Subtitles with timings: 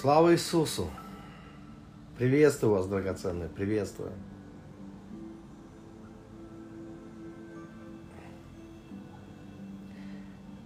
[0.00, 0.88] Слава Иисусу!
[2.16, 4.12] Приветствую вас, драгоценные, приветствую.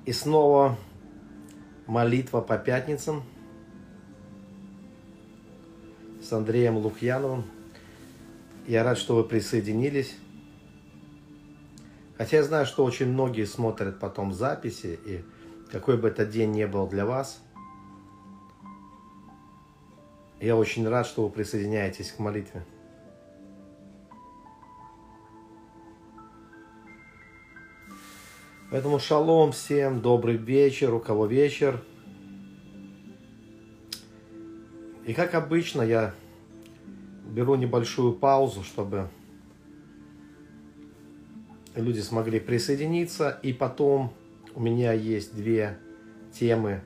[0.05, 0.79] И снова
[1.89, 3.25] молитва по пятницам
[6.23, 7.43] с Андреем Лукьяновым.
[8.69, 10.15] Я рад, что вы присоединились.
[12.19, 15.25] Хотя я знаю, что очень многие смотрят потом записи, и
[15.73, 17.44] какой бы этот день ни был для вас,
[20.45, 22.65] я очень рад, что вы присоединяетесь к молитве.
[28.71, 31.83] Поэтому шалом всем, добрый вечер, у кого вечер.
[35.07, 36.15] И как обычно я
[37.25, 39.09] беру небольшую паузу, чтобы
[41.75, 43.39] люди смогли присоединиться.
[43.43, 44.13] И потом
[44.55, 45.79] у меня есть две
[46.33, 46.83] темы,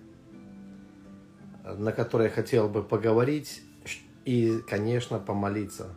[1.76, 3.62] на которые хотел бы поговорить
[4.24, 5.94] и, конечно, помолиться.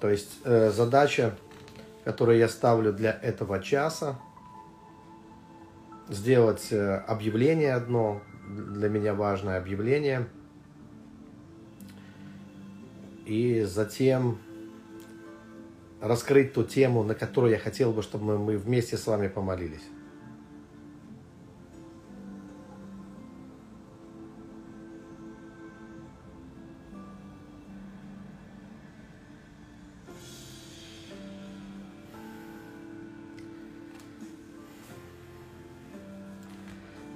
[0.00, 1.34] То есть э, задача,
[2.04, 4.18] которую я ставлю для этого часа,
[6.08, 10.28] сделать э, объявление одно, для меня важное объявление,
[13.24, 14.38] и затем
[16.06, 19.82] раскрыть ту тему, на которую я хотел бы, чтобы мы вместе с вами помолились.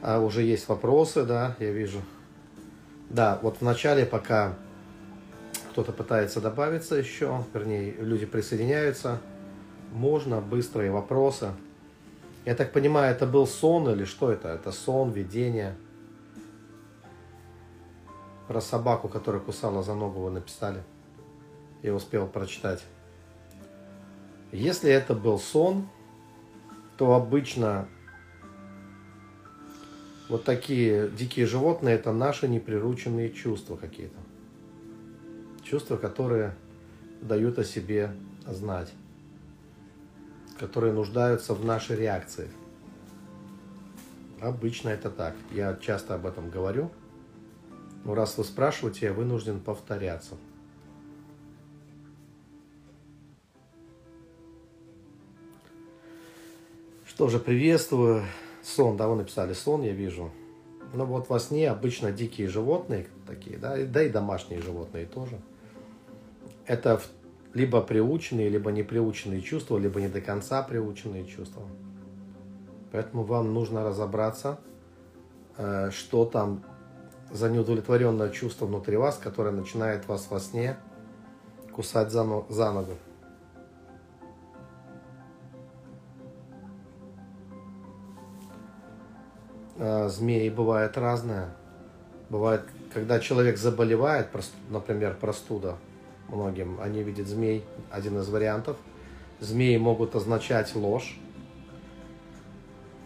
[0.03, 2.01] А уже есть вопросы, да, я вижу.
[3.11, 4.57] Да, вот в начале, пока
[5.71, 9.21] кто-то пытается добавиться еще, вернее, люди присоединяются,
[9.93, 11.53] можно быстрые вопросы.
[12.45, 14.49] Я так понимаю, это был сон или что это?
[14.49, 15.77] Это сон, видение.
[18.49, 20.83] Про собаку, которая кусала за ногу, вы написали.
[21.83, 22.83] Я успел прочитать.
[24.53, 25.89] Если это был сон,
[26.97, 27.89] то обычно
[30.29, 34.19] вот такие дикие животные– это наши неприрученные чувства какие-то.
[35.71, 36.57] Чувства, которые
[37.21, 38.11] дают о себе
[38.45, 38.93] знать,
[40.59, 42.51] которые нуждаются в нашей реакции.
[44.41, 45.37] Обычно это так.
[45.53, 46.91] Я часто об этом говорю.
[48.05, 50.35] Но раз вы спрашиваете, я вынужден повторяться.
[57.07, 58.25] Что же, приветствую.
[58.65, 60.33] Сон, да, вы написали сон, я вижу.
[60.95, 65.41] Ну вот во сне обычно дикие животные такие, да, да и домашние животные тоже.
[66.71, 67.01] Это
[67.53, 71.65] либо приученные, либо неприученные чувства, либо не до конца приученные чувства.
[72.93, 74.61] Поэтому вам нужно разобраться,
[75.57, 76.63] э, что там
[77.33, 80.77] за неудовлетворенное чувство внутри вас, которое начинает вас во сне
[81.75, 82.95] кусать за ногу.
[89.77, 91.49] Э, змеи бывает разное.
[92.29, 92.63] Бывает,
[92.95, 94.29] когда человек заболевает,
[94.69, 95.77] например, простуда,
[96.31, 98.77] многим, они видят змей, один из вариантов.
[99.41, 101.19] Змеи могут означать ложь,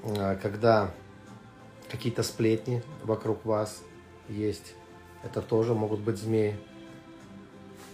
[0.04, 0.90] э, когда
[1.90, 3.82] какие-то сплетни вокруг вас
[4.28, 4.74] есть,
[5.22, 6.56] это тоже могут быть змеи.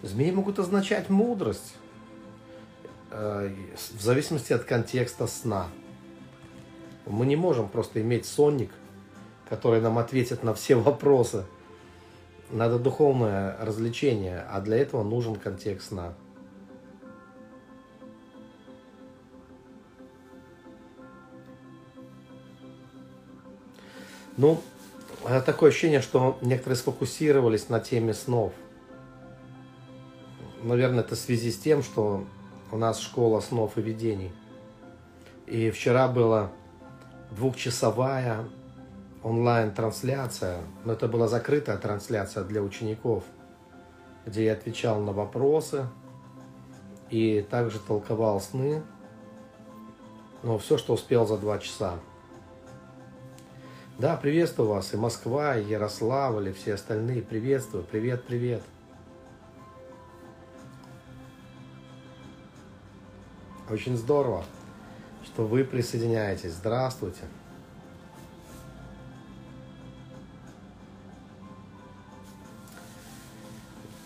[0.02, 1.74] Змеи могут означать мудрость,
[3.10, 3.54] э,
[3.96, 5.68] в зависимости от контекста сна.
[7.06, 8.70] Мы не можем просто иметь сонник,
[9.48, 11.44] который нам ответит на все вопросы.
[12.52, 16.14] Надо духовное развлечение, а для этого нужен контекст сна.
[24.36, 24.60] Ну,
[25.46, 28.52] такое ощущение, что некоторые сфокусировались на теме снов.
[30.62, 32.24] Наверное, это в связи с тем, что
[32.72, 34.32] у нас школа снов и видений.
[35.46, 36.50] И вчера было
[37.30, 38.48] двухчасовая
[39.22, 43.24] онлайн-трансляция, но это была закрытая трансляция для учеников,
[44.26, 45.86] где я отвечал на вопросы
[47.10, 48.82] и также толковал сны,
[50.42, 51.94] но все, что успел за два часа.
[53.98, 58.62] Да, приветствую вас, и Москва, и Ярославль, и все остальные, приветствую, привет, привет.
[63.68, 64.44] Очень здорово
[65.24, 66.52] что вы присоединяетесь.
[66.52, 67.22] Здравствуйте.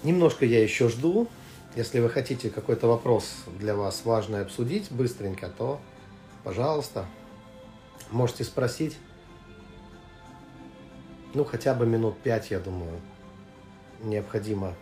[0.04, 1.28] Немножко я еще жду.
[1.74, 5.80] Если вы хотите какой-то вопрос для вас важный обсудить быстренько, то,
[6.44, 7.06] пожалуйста,
[8.10, 8.96] Можете спросить.
[11.32, 13.00] Ну, хотя бы минут пять, я думаю,
[14.02, 14.74] необходимо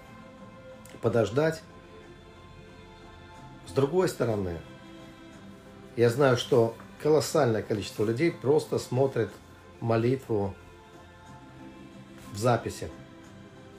[1.00, 1.62] подождать.
[3.66, 4.58] С другой стороны,
[5.96, 9.30] я знаю, что колоссальное количество людей просто смотрят
[9.80, 10.54] молитву
[12.32, 12.90] в записи.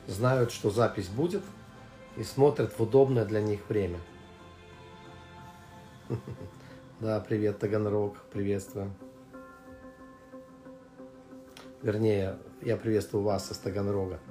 [0.08, 1.44] Знают, что запись будет,
[2.18, 4.00] и смотрят в удобное для них время.
[7.00, 8.94] Да, привет, Таганрог, приветствую.
[11.82, 14.22] Вернее, я приветствую вас из Таганрога.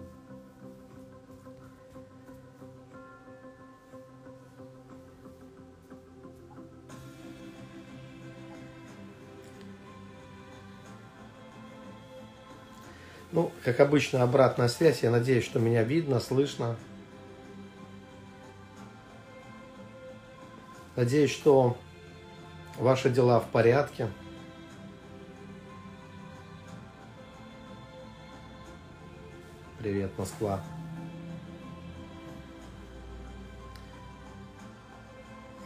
[13.32, 15.02] Ну, как обычно, обратная связь.
[15.02, 16.76] Я надеюсь, что меня видно, слышно.
[20.96, 21.78] Надеюсь, что
[22.76, 24.08] ваши дела в порядке.
[29.78, 30.60] Привет, Москва.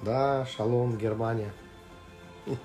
[0.02, 1.52] Да, шалом, Германия.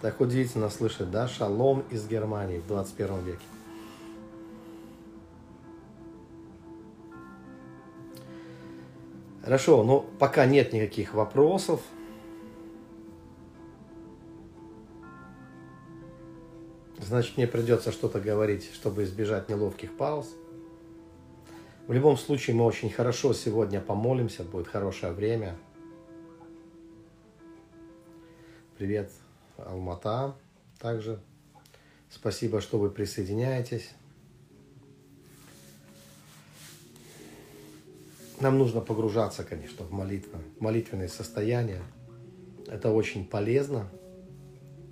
[0.00, 3.44] Так удивительно слышать, да, шалом из Германии в 21 веке.
[9.48, 11.80] Хорошо, но пока нет никаких вопросов.
[16.98, 20.34] Значит, мне придется что-то говорить, чтобы избежать неловких пауз.
[21.86, 25.56] В любом случае, мы очень хорошо сегодня помолимся, будет хорошее время.
[28.76, 29.10] Привет,
[29.56, 30.36] Алмата,
[30.78, 31.20] также.
[32.10, 33.94] Спасибо, что вы присоединяетесь.
[38.40, 41.82] Нам нужно погружаться, конечно, в молитву, в молитвенное состояние.
[42.68, 43.88] Это очень полезно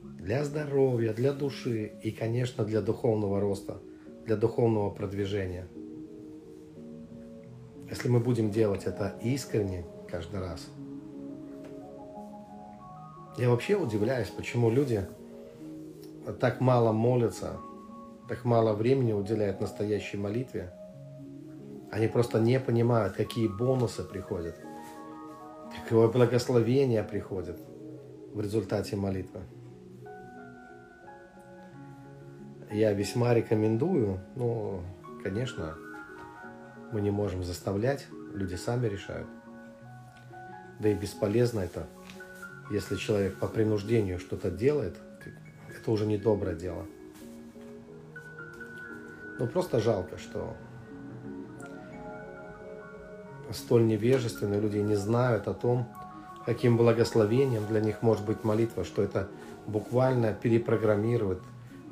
[0.03, 3.77] для здоровья, для души и, конечно, для духовного роста,
[4.25, 5.69] для духовного продвижения.
[7.89, 10.67] Если мы будем делать это искренне каждый раз.
[13.39, 15.07] Я вообще удивляюсь, почему люди
[16.41, 17.59] так мало молятся,
[18.29, 20.73] так мало времени уделяют настоящей молитве–
[21.97, 24.55] они просто не понимают, какие бонусы приходят,
[25.83, 27.59] какое благословение приходит
[28.35, 29.41] в результате молитвы.
[32.71, 34.83] Я весьма рекомендую, но,
[35.23, 35.75] конечно,
[36.93, 39.27] мы не можем заставлять, люди сами решают.
[40.79, 41.87] Да и бесполезно это,
[42.71, 44.97] если человек по принуждению что-то делает,
[45.75, 46.85] это уже не доброе дело.
[49.39, 50.55] Ну просто жалко, что
[53.53, 55.87] столь невежественные люди не знают о том,
[56.45, 59.29] каким благословением для них может быть молитва, что это
[59.67, 61.41] буквально перепрограммирует,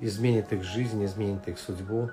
[0.01, 2.11] изменит их жизнь, изменит их судьбу.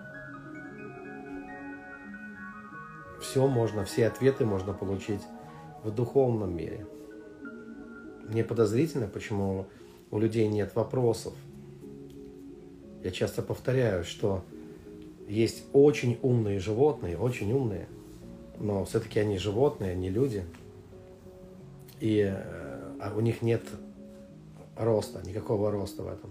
[3.21, 5.21] Все можно, все ответы можно получить
[5.83, 6.85] в духовном мире.
[8.27, 9.67] Мне подозрительно, почему
[10.09, 11.33] у людей нет вопросов.
[13.03, 14.43] Я часто повторяю, что
[15.27, 17.87] есть очень умные животные, очень умные–
[18.61, 20.45] но все-таки они животные, они люди.
[21.99, 22.21] И
[23.01, 23.63] а у них нет
[24.77, 26.29] роста, никакого роста в этом.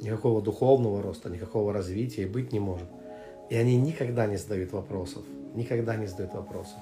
[0.00, 2.88] Никакого духовного роста, никакого развития и быть не может.
[3.50, 5.24] И они никогда не задают вопросов.
[5.54, 6.78] Никогда не задают вопросов.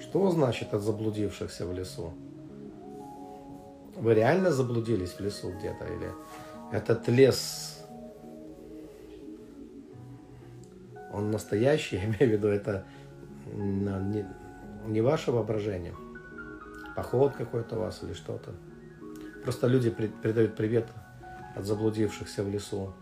[0.00, 2.12] Что значит от заблудившихся в лесу?
[3.96, 6.12] Вы реально заблудились в лесу где-то или
[6.72, 7.84] этот лес,
[11.12, 12.84] он настоящий, я имею в виду, это
[13.52, 14.26] не,
[14.86, 15.94] не ваше воображение,
[16.94, 18.52] поход какой-то у вас или что-то.
[19.42, 20.88] Просто люди передают привет
[21.54, 22.92] от заблудившихся в лесу.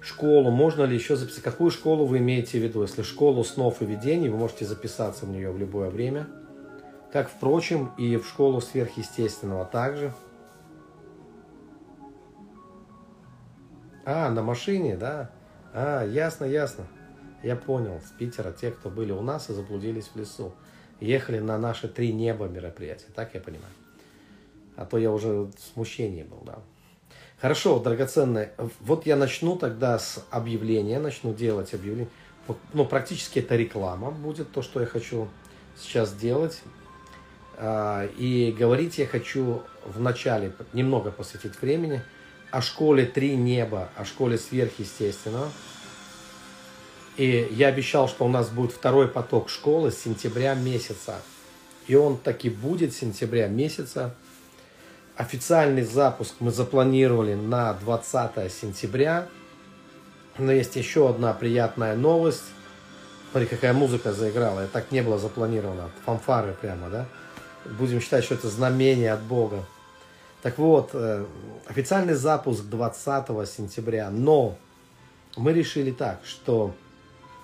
[0.00, 1.44] Школу можно ли еще записать?
[1.44, 2.82] Какую школу вы имеете в виду?
[2.82, 6.26] Если школу снов и видений, вы можете записаться в нее в любое время–
[7.12, 10.14] как, впрочем, и в школу сверхъестественного также.
[14.04, 15.30] А, на машине, да?
[15.74, 16.86] А, ясно, ясно.
[17.42, 20.52] Я понял, с Питера те, кто были у нас и заблудились в лесу.
[21.00, 23.72] Ехали на наши три неба мероприятия, так я понимаю.
[24.76, 26.60] А то я уже в смущении был, да.
[27.40, 28.52] Хорошо, драгоценные.
[28.80, 32.08] Вот я начну тогда с объявления, начну делать объявление.
[32.72, 35.28] Ну, практически это реклама будет, то, что я хочу
[35.76, 36.62] сейчас сделать.
[37.64, 42.02] А, и говорить я хочу в начале немного посвятить времени
[42.50, 45.48] о школе «Три неба», о школе сверхъестественного.
[47.16, 51.22] И я обещал, что у нас будет второй поток школы с сентября месяца.
[51.86, 54.12] И он таки будет с сентября месяца.
[55.16, 59.28] Официальный запуск мы запланировали на 20 сентября.
[60.36, 62.42] Но есть еще одна приятная новость.
[63.30, 64.60] Смотри, какая музыка заиграла.
[64.60, 65.90] Это так не было запланировано.
[66.04, 67.06] Фанфары прямо, да?
[67.64, 69.64] Будем считать, что это знамение от Бога.
[70.42, 71.24] Так вот, э,
[71.66, 74.10] официальный запуск 20 сентября.
[74.10, 74.56] Но
[75.36, 76.74] мы решили так, что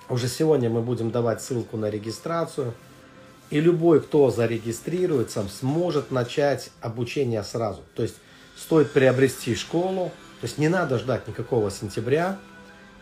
[0.09, 2.73] уже сегодня мы будем давать ссылку на регистрацию.
[3.49, 7.81] И любой, кто зарегистрируется, сможет начать обучение сразу.
[7.95, 8.15] То есть
[8.57, 10.11] стоит приобрести школу.
[10.41, 12.37] То есть не надо ждать никакого сентября,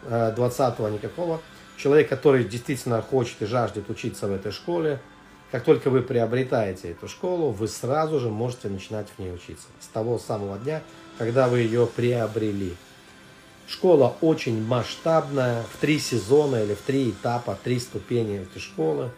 [0.07, 1.41] 20 э, никакого.
[1.75, 4.99] Человек, который действительно хочет и жаждет учиться в этой школе,
[5.51, 9.67] как только вы приобретаете эту школу, вы сразу же можете начинать в ней учиться.
[9.79, 10.81] С того самого дня,
[11.17, 12.75] когда вы ее приобрели.
[13.65, 19.11] Школа очень масштабная, в три сезона или в три этапа, три ступени этой школы.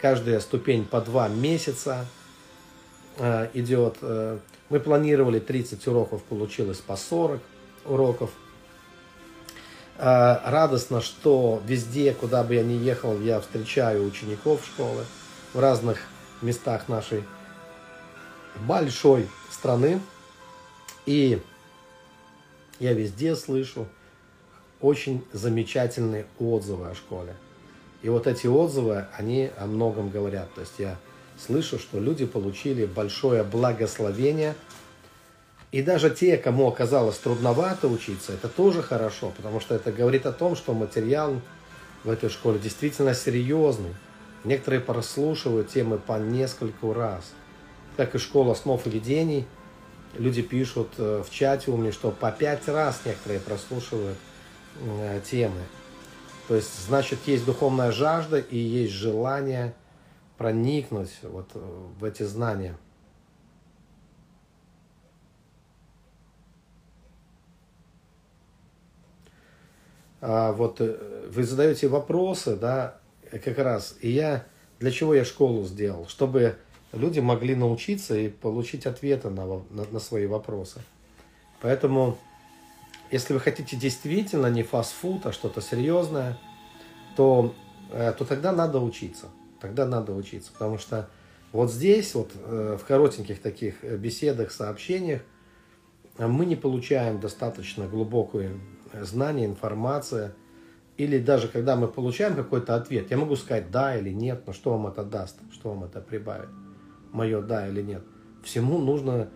[0.00, 2.06] Каждая ступень по два месяца
[3.18, 3.96] э, идет.
[4.00, 7.40] Э, мы планировали 30 уроков, получилось по 40
[7.86, 8.30] уроков.
[9.96, 15.04] Э, радостно, что везде, куда бы я ни ехал, я встречаю учеников школы
[15.56, 15.98] в разных
[16.42, 17.24] местах нашей
[18.68, 20.00] большой страны.
[21.06, 21.40] И
[22.78, 23.88] я везде слышу
[24.82, 27.34] очень замечательные отзывы о школе.
[28.02, 30.52] И вот эти отзывы, они о многом говорят.
[30.54, 30.98] То есть я
[31.38, 34.54] слышу, что люди получили большое благословение.
[35.72, 40.32] И даже те, кому оказалось трудновато учиться, это тоже хорошо, потому что это говорит о
[40.32, 41.40] том, что материал
[42.04, 43.94] в этой школе действительно серьезный.
[44.46, 47.32] Некоторые прослушивают темы по нескольку раз.
[47.98, 49.46] Как и школа снов и видений–
[50.18, 54.18] люди пишут э, в чате у меня, что по пять раз некоторые прослушивают
[54.80, 55.60] э, темы.
[56.48, 59.74] То есть, значит, есть духовная жажда и есть желание
[60.38, 61.58] проникнуть вот э,
[61.98, 62.76] в эти знания.
[70.20, 72.98] А вот вы задаете вопросы, да,
[73.38, 73.96] как раз.
[74.00, 74.46] И я
[74.78, 76.06] для чего я школу сделал?
[76.06, 76.56] Чтобы
[76.92, 80.80] люди могли научиться и получить ответы на, на, на свои вопросы.
[81.60, 82.18] Поэтому,
[83.10, 86.38] если вы хотите действительно не фастфуд, а что-то серьезное,
[87.16, 87.54] то,
[87.90, 89.26] э, то тогда надо учиться.
[89.60, 91.08] Тогда надо учиться, потому что
[91.52, 95.22] вот здесь, вот э, в коротеньких таких беседах, сообщениях,
[96.18, 98.52] мы не получаем достаточно глубокое
[98.92, 100.34] знание, информация.
[100.96, 104.70] Или даже когда мы получаем какой-то ответ, я могу сказать да или нет, но что
[104.70, 106.48] вам это даст, что вам это прибавит
[107.12, 108.02] мое да или нет.
[108.42, 109.28] Всему нужно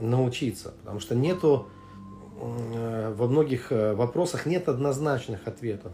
[0.00, 1.68] научиться, потому что нету
[2.40, 5.92] э, во многих э, вопросах нет однозначных ответов.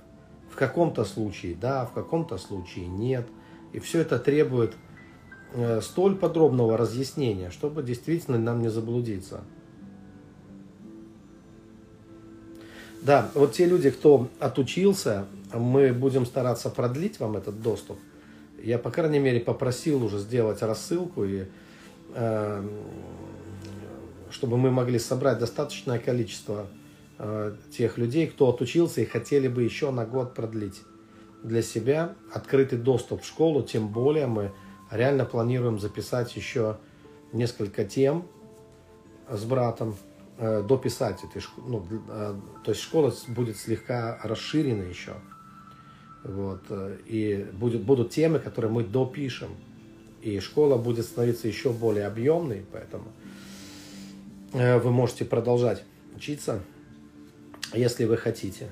[0.50, 3.26] В каком-то случае да, в каком-то случае нет.
[3.72, 4.74] И все это требует
[5.52, 9.42] э, столь подробного разъяснения, чтобы действительно нам не заблудиться.
[13.06, 17.98] Да, вот те люди, кто отучился, мы будем стараться продлить вам этот доступ–
[18.66, 21.44] я, по крайней мере, попросил уже сделать рассылку, и,
[22.14, 22.68] э,
[24.30, 26.66] чтобы мы могли собрать достаточное количество
[27.18, 30.82] э, тех людей, кто отучился и хотели бы еще на год продлить
[31.44, 34.52] для себя открытый доступ в школу, тем более мы
[34.90, 36.78] реально планируем записать еще
[37.32, 38.26] несколько тем
[39.30, 39.96] с братом,
[40.38, 41.68] дописать этой школы.
[41.68, 45.14] Ну, э, то есть школа будет слегка расширена еще.
[46.24, 46.62] Вот.
[46.68, 49.50] Э, и будет, будут темы, которые мы допишем.
[50.22, 53.04] И школа будет становиться еще более объемной, поэтому
[54.52, 55.84] э, вы можете продолжать
[56.16, 56.60] учиться,
[57.72, 58.68] если вы хотите.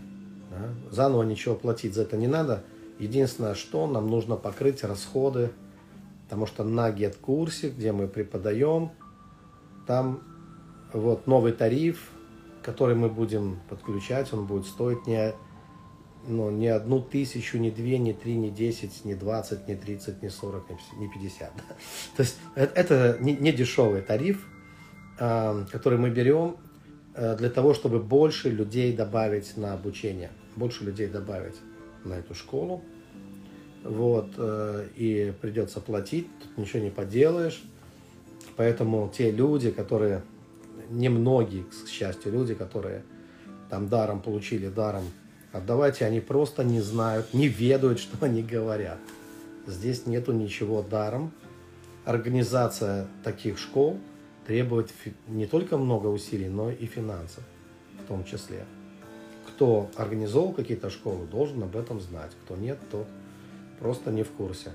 [0.50, 0.74] Да?
[0.90, 2.64] Заново ничего платить за это не надо.
[2.98, 5.50] Единственное, что нам нужно покрыть расходы,
[6.24, 8.90] потому что на GetCurse, где мы преподаем,
[9.86, 10.22] там
[10.94, 12.10] вот новый тариф,
[12.62, 15.34] который мы будем подключать, он будет стоить не
[16.26, 20.28] ну, ни одну тысячу, ни две, ни три, ни десять, ни двадцать, ни тридцать, ни
[20.28, 20.64] сорок,
[20.96, 21.52] ни пятьдесят.
[22.16, 24.46] То есть это, это не, не дешевый тариф,
[25.18, 26.56] э, который мы берем
[27.14, 31.56] э, для того, чтобы больше людей добавить на обучение, больше людей добавить
[32.04, 32.82] на эту школу.
[33.82, 37.62] Вот, э, и придется платить, тут ничего не поделаешь.
[38.56, 40.22] Поэтому те люди, которые,
[40.90, 43.04] немногие, к счастью, люди, которые
[43.70, 45.04] там даром получили, даром
[45.54, 48.98] Отдавайте, они просто не знают, не ведают, что они говорят.
[49.68, 51.32] Здесь нету ничего даром.
[52.04, 54.00] Организация таких школ
[54.48, 54.92] требует
[55.28, 57.44] не только много усилий, но и финансов
[58.02, 58.66] в том числе.
[59.46, 62.32] кто организовал какие-то школы, должен об этом знать.
[62.44, 63.06] Кто нет, то
[63.78, 64.72] просто не в курсе.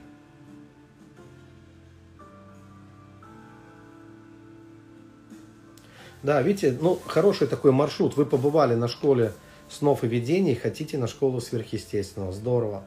[6.21, 8.17] Да, видите, ну, хороший такой маршрут.
[8.17, 9.31] Вы побывали на школе
[9.69, 12.33] снов и видений, хотите на школу сверхъестественного.
[12.33, 12.83] Здорово.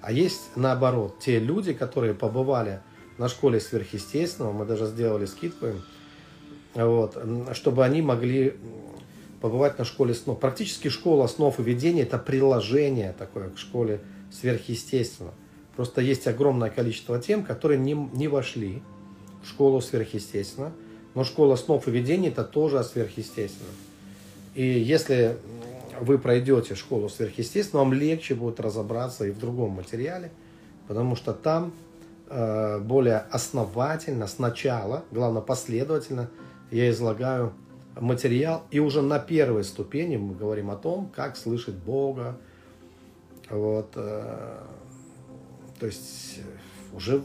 [0.00, 2.80] А есть наоборот, те люди, которые побывали
[3.18, 5.82] на школе сверхъестественного, мы даже сделали скидку им,
[6.74, 7.16] вот,
[7.52, 8.54] чтобы они могли
[9.40, 10.40] побывать на школе снов.
[10.40, 14.00] Практически школа снов и видений– это приложение такое к школе
[14.32, 15.34] сверхъестественного.
[15.76, 18.82] Просто есть огромное количество тем, которые не, не вошли
[19.42, 20.72] в школу сверхъестественного,
[21.14, 23.74] но школа снов и видений– это тоже о сверхъестественном.
[24.54, 25.36] И если
[26.00, 30.30] вы пройдете школу сверхъестественного, вам легче будет разобраться и в другом материале,
[30.88, 31.72] потому что там
[32.28, 36.30] э, более основательно, сначала, главное последовательно,
[36.70, 37.52] я излагаю
[38.00, 42.38] материал, и уже на первой ступени мы говорим о том, как слышать Бога,
[43.50, 44.58] вот, э,
[45.78, 46.40] то есть
[46.94, 47.22] уже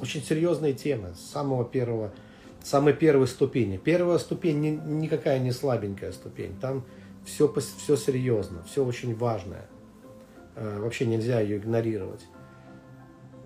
[0.00, 1.14] очень серьезные темы.
[1.16, 2.12] С самого первого
[2.64, 3.76] самой первой ступени.
[3.76, 6.58] Первая ступень не, никакая не слабенькая ступень.
[6.60, 6.84] Там
[7.24, 9.66] все, все серьезно, все очень важное.
[10.56, 12.26] Э, вообще нельзя ее игнорировать.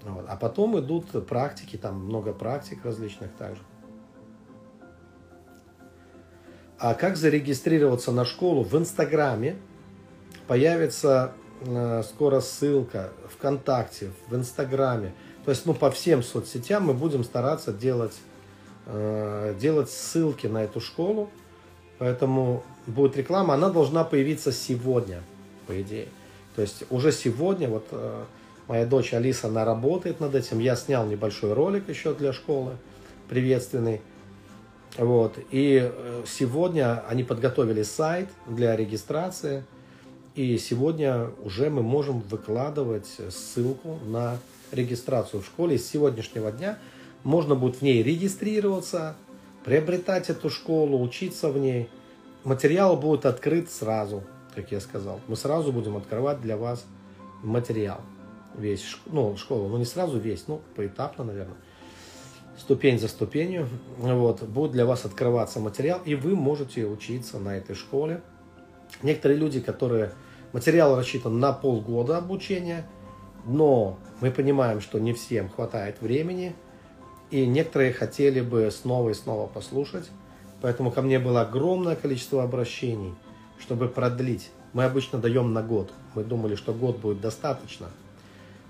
[0.05, 0.25] Вот.
[0.29, 3.61] А потом идут практики, там много практик различных также.
[6.79, 9.57] А как зарегистрироваться на школу в Инстаграме?
[10.47, 15.13] Появится э, скоро ссылка ВКонтакте, в Инстаграме.
[15.45, 18.15] То есть, ну, по всем соцсетям мы будем стараться делать
[19.61, 21.29] делать ссылки на эту школу.
[21.99, 25.23] Поэтому будет реклама, она должна появиться сегодня,
[25.67, 26.09] по идее.
[26.55, 28.25] То есть уже сегодня, вот э,
[28.67, 30.59] моя дочь Алиса, она работает над этим.
[30.59, 32.73] Я снял небольшой ролик еще для школы,
[33.29, 34.01] приветственный.
[34.97, 35.39] Вот.
[35.51, 39.65] И э, сегодня они подготовили сайт для регистрации.
[40.35, 44.39] И сегодня уже мы можем выкладывать ссылку на
[44.71, 45.79] регистрацию в школе.
[45.79, 46.79] С сегодняшнего дня
[47.25, 49.17] можно будет в ней регистрироваться,
[49.65, 51.89] приобретать эту школу, учиться в ней.
[52.45, 54.23] Материал будет открыт сразу,
[54.55, 55.21] как я сказал.
[55.27, 56.85] Мы сразу будем открывать для вас
[57.43, 58.01] материал.
[58.57, 61.57] Весь, ну, школу, ну не сразу весь, ну, поэтапно, наверное.
[62.57, 63.69] Ступень за ступенью.
[63.99, 68.23] Вот, будет для вас открываться материал, и вы можете учиться на этой школе.
[69.03, 70.13] Некоторые люди, которые...
[70.55, 72.87] Материал рассчитан на полгода обучения,
[73.45, 76.57] но мы понимаем, что не всем хватает времени–
[77.31, 80.09] и некоторые хотели бы снова и снова послушать.
[80.61, 83.15] Поэтому ко мне было огромное количество обращений,
[83.61, 84.51] чтобы продлить.
[84.73, 85.93] Мы обычно даем на год.
[86.15, 87.89] Мы думали, что год будет достаточно.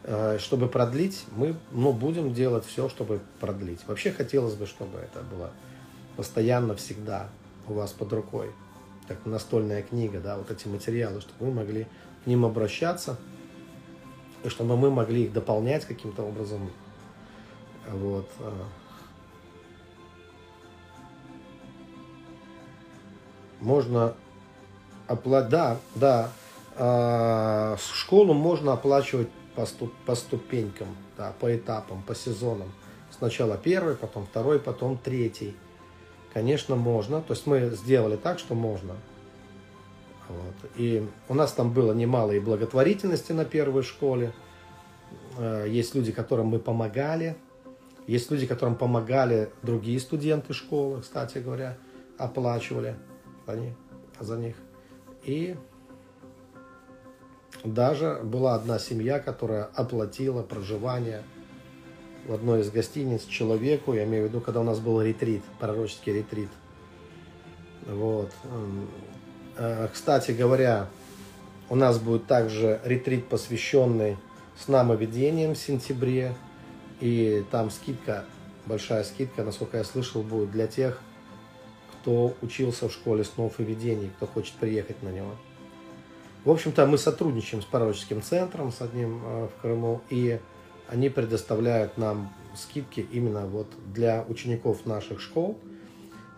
[0.04, 3.80] Э, чтобы продлить, мы ну, будем делать все, чтобы продлить.
[3.86, 5.50] Вообще хотелось бы, чтобы это было
[6.16, 7.28] постоянно, всегда
[7.68, 8.50] у вас под рукой.
[9.06, 11.86] Как настольная книга, да, вот эти материалы, чтобы вы могли
[12.24, 13.16] к ним обращаться,
[14.44, 16.70] и чтобы мы могли их дополнять каким-то образом,
[17.92, 18.28] вот.
[18.40, 18.52] А.
[23.60, 24.14] Можно
[25.06, 26.30] оплатить, да, да,
[26.76, 32.70] а, школу можно оплачивать по, ступ, по ступенькам, да, по этапам, по сезонам.
[33.10, 35.56] Сначала первый, потом второй, потом третий.
[36.32, 37.20] Конечно, можно.
[37.20, 38.94] То есть мы сделали так, что можно.
[40.28, 40.70] Вот.
[40.76, 44.32] И у нас там было немало и благотворительности на первой школе.
[45.38, 47.36] Э, есть люди, которым мы помогали
[48.08, 51.76] есть люди, которым помогали другие студенты школы, кстати говоря,
[52.16, 52.96] оплачивали
[53.46, 53.74] они,
[54.18, 54.56] за них.
[55.24, 55.56] И
[57.64, 61.22] даже была одна семья, которая оплатила проживание
[62.26, 66.14] в одной из гостиниц человеку, я имею в виду, когда у нас был ретрит, пророческий
[66.14, 66.50] ретрит.
[67.86, 68.32] Вот.
[69.58, 70.88] Э, кстати говоря,
[71.68, 74.16] у нас будет также ретрит, посвященный
[74.58, 76.34] снамоведениям в сентябре.
[77.00, 78.24] И там скидка,
[78.66, 81.00] большая скидка, насколько я слышал, будет для тех,
[81.92, 85.34] кто учился в школе снов и видений, кто хочет приехать на него.
[86.44, 90.40] В общем-то, мы сотрудничаем с пророческим центром, с одним э, в Крыму, и
[90.88, 95.58] они предоставляют нам скидки именно вот для учеников наших школ,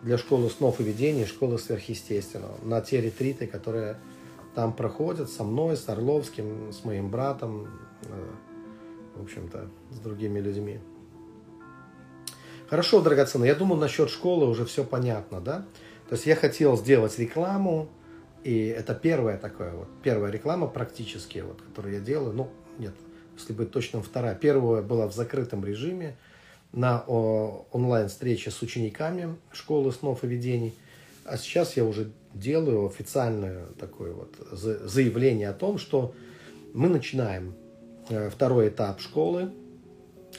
[0.02, 3.98] для школы снов и видений, школы сверхъестественного, на те ретриты, которые
[4.54, 7.68] там проходят со мной, с Орловским, с моим братом,
[8.02, 8.30] э,
[9.20, 10.80] в общем-то, с другими людьми.
[12.68, 15.66] Хорошо, драгоценные, я думаю, насчет школы уже все понятно, да?
[16.08, 17.88] То есть я хотел сделать рекламу,
[18.44, 22.94] и это первая такая вот, первая реклама практически, вот, которую я делаю, ну, нет,
[23.36, 24.34] если быть точным, вторая.
[24.34, 26.16] Первая была в закрытом режиме
[26.72, 30.74] на онлайн-встрече с учениками школы снов и видений,
[31.24, 36.14] а сейчас я уже делаю официальное такое вот заявление о том, что
[36.72, 37.54] мы начинаем
[38.30, 39.50] второй этап школы,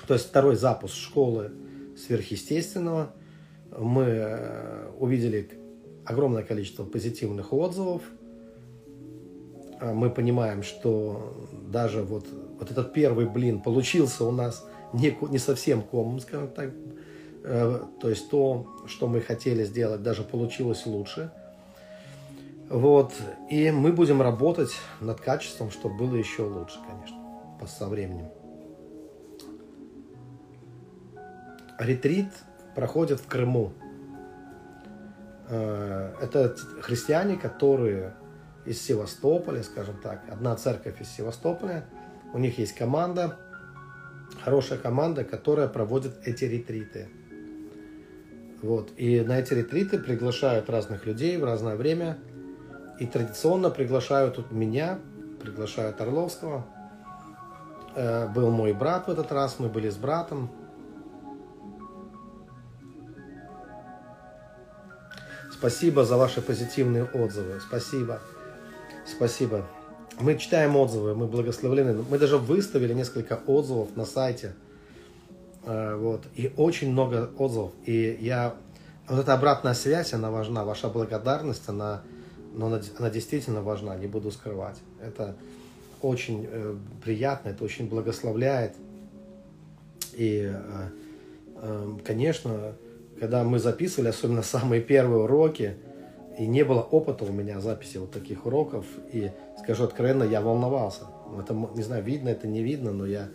[0.08, 1.52] то есть второй запуск школы
[1.98, 3.12] сверхъестественного.
[3.78, 5.50] Мы э, увидели
[6.06, 8.02] огромное количество позитивных отзывов.
[9.80, 12.26] А мы понимаем, что даже вот,
[12.60, 16.72] вот этот первый блин получился у нас не, не совсем комом, скажем так.
[17.44, 21.32] Э, то есть то, что мы хотели сделать, даже получилось лучше.
[22.70, 23.14] Вот.
[23.50, 27.21] И мы будем работать над качеством, чтобы было еще лучше, конечно,
[27.68, 28.30] со временем.
[31.78, 32.32] Ретрит
[32.76, 33.74] проходит в Крыму.
[35.50, 38.14] Э, это христиане, которые
[38.66, 41.86] из Севастополя, скажем так, одна церковь из Севастополя,
[42.34, 43.38] у них есть команда,
[44.44, 47.10] хорошая команда, которая проводит эти ретриты.
[48.62, 48.92] Вот.
[48.98, 52.20] И на эти ретриты приглашают разных людей в разное время.
[53.00, 55.00] И традиционно приглашают тут меня,
[55.42, 56.66] приглашают Орловского.
[57.96, 60.50] Э, был мой брат в этот раз, мы были с братом.
[65.52, 67.60] Спасибо за ваши позитивные отзывы.
[67.60, 68.20] Спасибо.
[69.06, 69.68] Спасибо.
[70.20, 72.04] Мы читаем отзывы, мы благословлены.
[72.10, 74.54] Мы даже выставили несколько отзывов на сайте.
[75.66, 76.24] Э, вот.
[76.36, 77.72] И очень много отзывов.
[77.86, 78.56] И я...
[79.08, 80.64] Вот эта обратная связь, она важна.
[80.64, 82.02] Ваша благодарность, она,
[82.54, 84.78] но она, она действительно важна, не буду скрывать.
[85.02, 85.36] Это
[86.02, 88.74] очень э, приятно, это очень благословляет.
[90.14, 90.90] И, э,
[91.56, 92.74] э, конечно,
[93.20, 95.76] когда мы записывали, особенно самые первые уроки,
[96.38, 101.04] и не было опыта у меня записи вот таких уроков, и скажу откровенно, я волновался.
[101.40, 103.30] Это, не знаю, видно это, не видно, но я,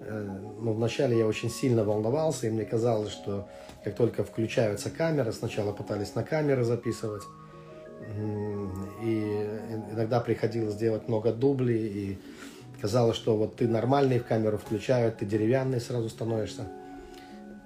[0.00, 3.48] э, ну, вначале я очень сильно волновался, и мне казалось, что
[3.84, 7.22] как только включаются камеры, сначала пытались на камеры записывать,
[9.02, 9.46] и
[9.92, 12.18] иногда приходилось делать много дублей, и
[12.80, 16.66] казалось, что вот ты нормальный в камеру включают, ты деревянный сразу становишься.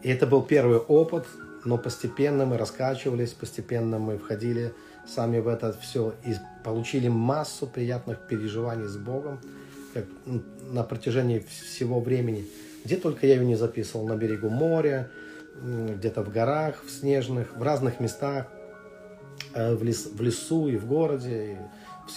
[0.03, 1.27] И это был первый опыт,
[1.65, 4.73] но постепенно мы раскачивались, постепенно мы входили
[5.07, 9.41] сами в это все и получили массу приятных переживаний с Богом
[9.95, 10.05] как,
[10.71, 12.47] на протяжении всего времени.
[12.85, 15.09] Где только я ее не записывал, на берегу моря,
[15.63, 18.47] где-то в горах, в снежных, в разных местах,
[19.55, 21.59] в, лес, в лесу и в городе,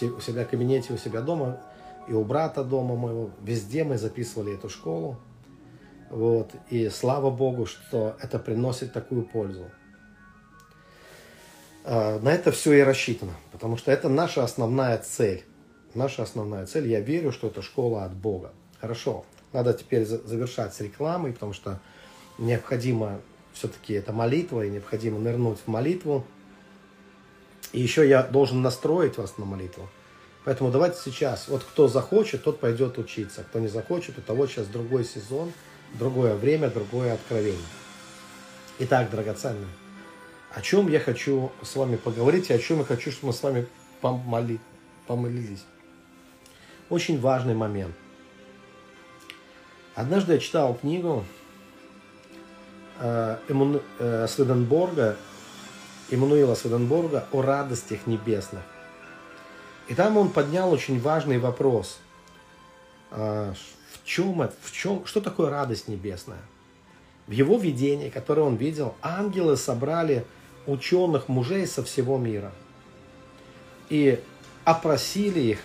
[0.01, 1.59] и у себя в кабинете, у себя дома,
[2.07, 3.29] и у брата дома моего.
[3.41, 5.17] Везде мы записывали эту школу.
[6.09, 6.51] Вот.
[6.69, 9.65] И слава Богу, что это приносит такую пользу.
[11.83, 15.43] А, на это все и рассчитано, потому что это наша основная цель.
[15.93, 16.87] Наша основная цель.
[16.87, 18.53] Я верю, что это школа от Бога.
[18.81, 21.79] Хорошо, надо теперь завершать с рекламой, потому что
[22.37, 23.21] необходимо
[23.53, 26.25] все-таки это молитва, и необходимо нырнуть в молитву.
[27.75, 29.89] И еще я должен настроить вас на молитву.
[30.45, 33.43] Поэтому давайте сейчас, вот кто захочет, тот пойдет учиться.
[33.43, 35.51] Кто не захочет, у того сейчас другой сезон–
[35.93, 37.59] другое время, другое откровение.
[38.79, 39.67] Итак, драгоценные,
[40.53, 43.43] о чем я хочу с вами поговорить и о чем я хочу, чтобы мы с
[43.43, 43.67] вами
[43.99, 44.61] помоли,
[45.05, 45.65] помолились.
[46.89, 47.93] Очень важный момент.
[49.95, 51.25] Однажды я читал книгу
[53.01, 55.17] э, Эмману, э, Сведенборга,
[56.09, 58.61] Эммануила Сведенборга о радостях небесных.
[59.87, 61.99] И там он поднял очень важный вопрос.
[63.11, 63.53] Э,
[64.03, 66.41] чем это, в чем, что такое радость небесная?
[67.27, 70.25] В его видении, которое он видел, ангелы собрали
[70.67, 72.51] ученых мужей со всего мира
[73.89, 74.19] и
[74.63, 75.59] опросили их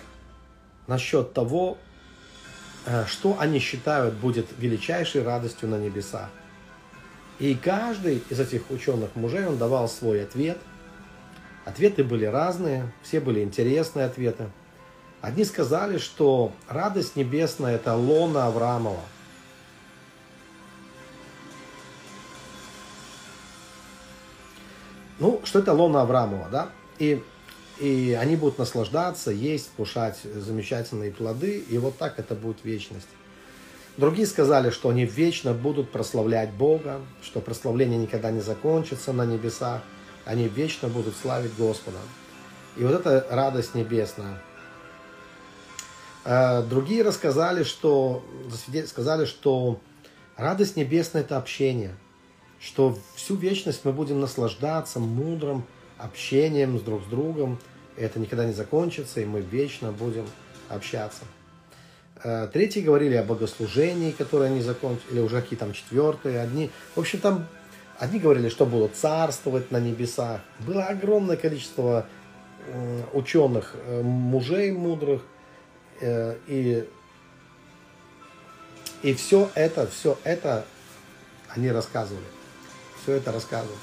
[0.87, 1.77] насчет того,
[2.85, 6.29] э, что они считают будет величайшей радостью на небесах.
[7.41, 10.59] И каждый из этих ученых мужей, он давал свой ответ.
[11.65, 14.51] Ответы были разные, все были интересные ответы.
[15.21, 19.01] Одни сказали, что радость небесная– это лона Авраамова.
[25.17, 26.69] Ну, что это лона Авраамова, да?
[26.99, 27.23] И,
[27.79, 33.07] и они будут наслаждаться, есть, кушать замечательные плоды, и вот так это будет вечность.
[33.97, 39.81] Другие сказали, что они вечно будут прославлять Бога, что прославление никогда не закончится на небесах,
[40.25, 41.97] они вечно будут славить Господа.
[42.77, 44.41] И вот эта радость небесная–
[46.23, 48.23] Э, другие рассказали, что,
[48.85, 49.79] сказали, что
[50.37, 51.95] радость небесная– это общение,
[52.59, 55.65] что всю вечность мы будем наслаждаться мудрым
[55.97, 57.59] общением с друг с другом,
[57.97, 60.25] это никогда не закончится, и мы вечно будем
[60.69, 61.23] общаться.
[62.23, 66.69] Э, третьи говорили о богослужении, которое они закончили, или уже какие там четвертые, одни.
[66.95, 67.47] В общем, там
[67.97, 70.41] одни говорили, что будут царствовать на небесах.
[70.59, 72.05] Было огромное количество
[73.13, 75.21] ученых, э, мужей мудрых,
[75.99, 76.87] э, и,
[79.01, 80.65] и все это, все это
[81.49, 82.25] они рассказывали.
[83.01, 83.77] Все это рассказывали.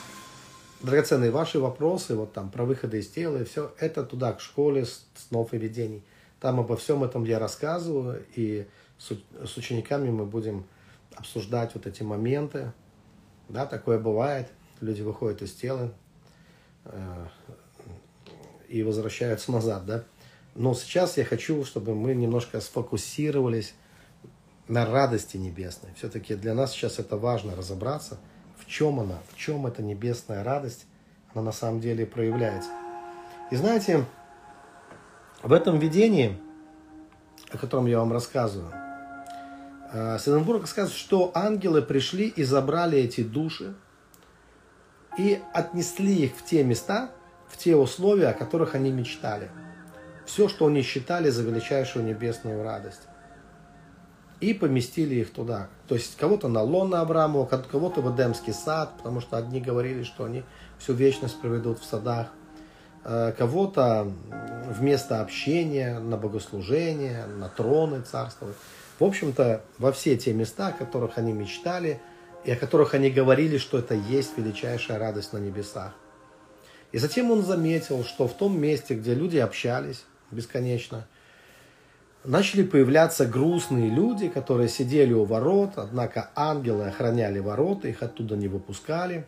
[0.80, 4.86] Драгоценные ваши вопросы, вот там про выходы из тела, и все это туда, к школе
[5.16, 6.04] снов и видений.
[6.40, 8.66] Там обо всем этом я рассказываю, и
[8.98, 10.66] с, учениками мы будем
[11.16, 12.72] обсуждать вот эти моменты.
[13.48, 14.48] Да, такое бывает.
[14.80, 15.92] Люди выходят из тела
[16.84, 17.26] э,
[18.68, 20.04] и возвращаются назад, да.
[20.54, 23.74] Но сейчас я хочу, чтобы мы немножко сфокусировались
[24.68, 25.92] на радости небесной.
[25.96, 28.18] Все-таки для нас сейчас это важно разобраться,
[28.58, 30.86] в чем она, в чем эта небесная радость,
[31.32, 32.70] она на самом деле проявляется.
[33.50, 34.04] И знаете,
[35.42, 36.38] в этом видении,
[37.50, 38.72] о котором я вам рассказываю,
[39.92, 43.74] э, Сиденбург рассказывает, что ангелы пришли и забрали эти души
[45.16, 47.10] и отнесли их в те места,
[47.48, 49.50] в те условия, о которых они мечтали.
[50.26, 53.02] Все, что они считали за величайшую небесную радость.
[54.40, 55.68] И поместили их туда.
[55.88, 60.24] То есть кого-то на лона Авраамова, кого-то в Эдемский сад, потому что одни говорили, что
[60.24, 60.44] они
[60.78, 62.28] всю вечность проведут в садах.
[63.04, 64.10] Э, кого-то
[64.68, 68.56] вместо общения, на богослужение, на троны царствовать.
[68.98, 72.00] В общем-то, во все те места, о которых они мечтали,
[72.44, 75.92] и о которых они говорили, что это есть величайшая радость на небесах.
[76.92, 81.06] И затем он заметил, что в том месте, где люди общались бесконечно,
[82.24, 88.48] начали появляться грустные люди, которые сидели у ворот, однако ангелы охраняли ворота, их оттуда не
[88.48, 89.26] выпускали.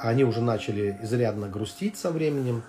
[0.00, 2.62] Они уже начали изрядно грустить со временем.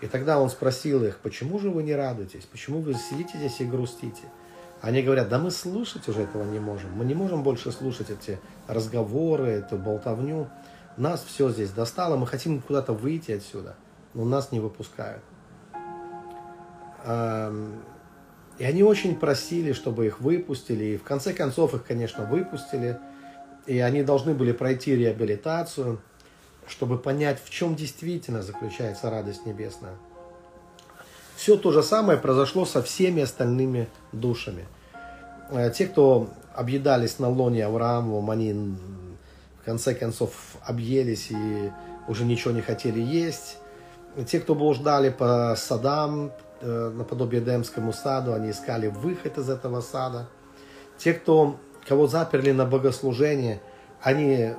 [0.00, 3.64] И тогда он спросил их, почему же вы не радуетесь, почему вы сидите здесь и
[3.64, 4.22] грустите?
[4.80, 8.38] Они говорят, да мы слушать уже этого не можем, мы не можем больше слушать эти
[8.66, 10.48] разговоры, эту болтовню.
[10.96, 13.76] Нас все здесь достало, мы хотим куда-то выйти отсюда,
[14.14, 15.22] но нас не выпускают.
[18.58, 22.98] И они очень просили, чтобы их выпустили, и в конце концов их, конечно, выпустили,
[23.66, 26.00] и они должны были пройти реабилитацию,
[26.70, 29.94] чтобы понять, в чем действительно заключается радость небесная.
[31.36, 34.66] Все то же самое произошло со всеми остальными душами.
[35.50, 41.72] Э, те, кто объедались на лоне Авраамовом, они в конце концов объелись и
[42.08, 43.56] уже ничего не хотели есть.
[44.26, 50.28] Те, кто блуждали по садам, э, наподобие Эдемскому саду, они искали выход из этого сада.
[50.98, 53.60] Те, кто, кого заперли на богослужение,
[54.02, 54.54] они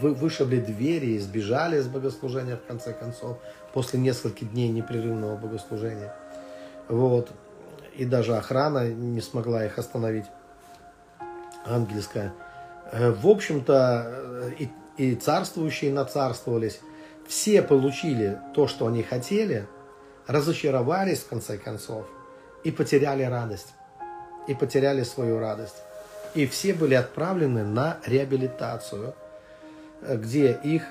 [0.00, 3.38] вышибли двери и сбежали из богослужения в конце концов,
[3.72, 6.14] после нескольких дней непрерывного богослужения.
[6.88, 7.30] Вот.
[7.94, 10.26] И даже охрана не смогла их остановить,
[11.64, 12.32] ангельская.
[12.92, 16.80] Э, в общем-то, э, и, и царствующие нацарствовались.
[17.26, 19.66] Все получили то, что они хотели,
[20.26, 22.06] разочаровались в конце концов
[22.64, 23.74] и потеряли радость.
[24.46, 25.82] И потеряли свою радость.
[26.36, 29.14] И все были отправлены на реабилитацию,
[30.02, 30.84] э, где их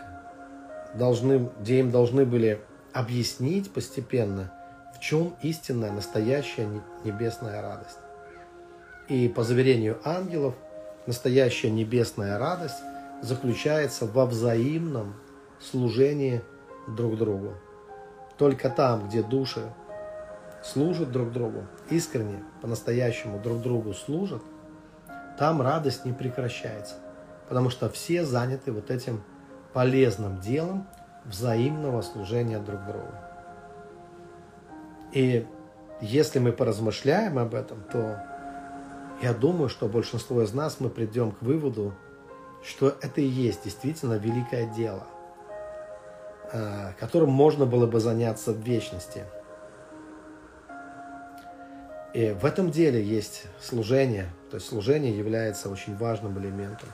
[0.93, 2.59] должны, где им должны были
[2.91, 4.51] объяснить постепенно,
[4.93, 6.67] в чем истинная, настоящая
[7.05, 7.99] небесная радость.
[9.07, 10.55] И по заверению ангелов,
[11.07, 12.81] Настоящая небесная радость
[13.21, 15.13] заключается во взаимном
[15.59, 16.41] служении
[16.87, 17.53] друг другу.
[18.39, 19.71] Только там, где души
[20.63, 24.41] служат друг другу, искренне, по-настоящему друг другу служат,
[25.37, 26.95] там радость не прекращается.
[27.47, 29.23] Потому что все заняты вот этим
[29.73, 30.87] полезным делом
[31.25, 33.11] взаимного служения друг другу.
[35.11, 35.45] И
[36.01, 38.21] если мы поразмышляем об этом, то
[39.21, 41.93] я думаю, что большинство из нас мы придем к выводу,
[42.63, 45.03] что это и есть действительно великое дело,
[46.51, 49.23] э, которым можно было бы заняться в вечности.
[52.13, 56.87] И в этом деле есть служение, то есть служение является очень важным элементом.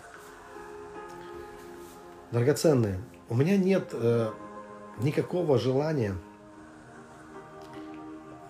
[2.31, 4.31] Драгоценные, у меня нет э,
[4.97, 6.15] никакого желания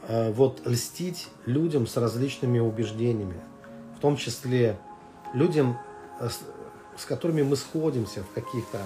[0.07, 3.41] э, вот льстить людям с различными убеждениями
[3.97, 4.79] в том числе
[5.33, 5.77] людям,
[6.21, 6.29] э,
[6.95, 8.79] с, которыми мы сходимся в каких-то...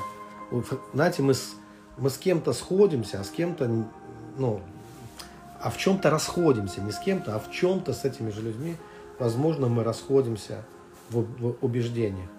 [0.95, 1.53] Знаете, мы с,
[1.99, 3.69] мы с кем-то сходимся, а с кем-то,
[4.39, 4.59] ну,
[5.61, 8.75] а в чем-то расходимся, не с кем-то, а в чем-то с этими же людьми,
[9.19, 10.65] возможно, мы расходимся
[11.09, 11.25] в,
[11.61, 12.29] убеждениях.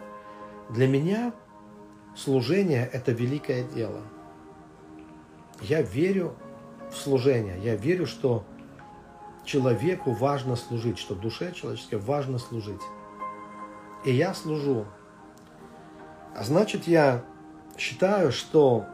[0.71, 1.33] Для меня
[2.15, 4.03] служение– это великое дело.
[5.61, 6.35] Я верю
[6.91, 8.45] в служение, я верю, что
[9.45, 12.83] человеку важно служить, что душе человеческой важно служить.
[14.05, 14.87] И я служу.
[16.37, 17.25] А значит, я
[17.79, 18.85] считаю, что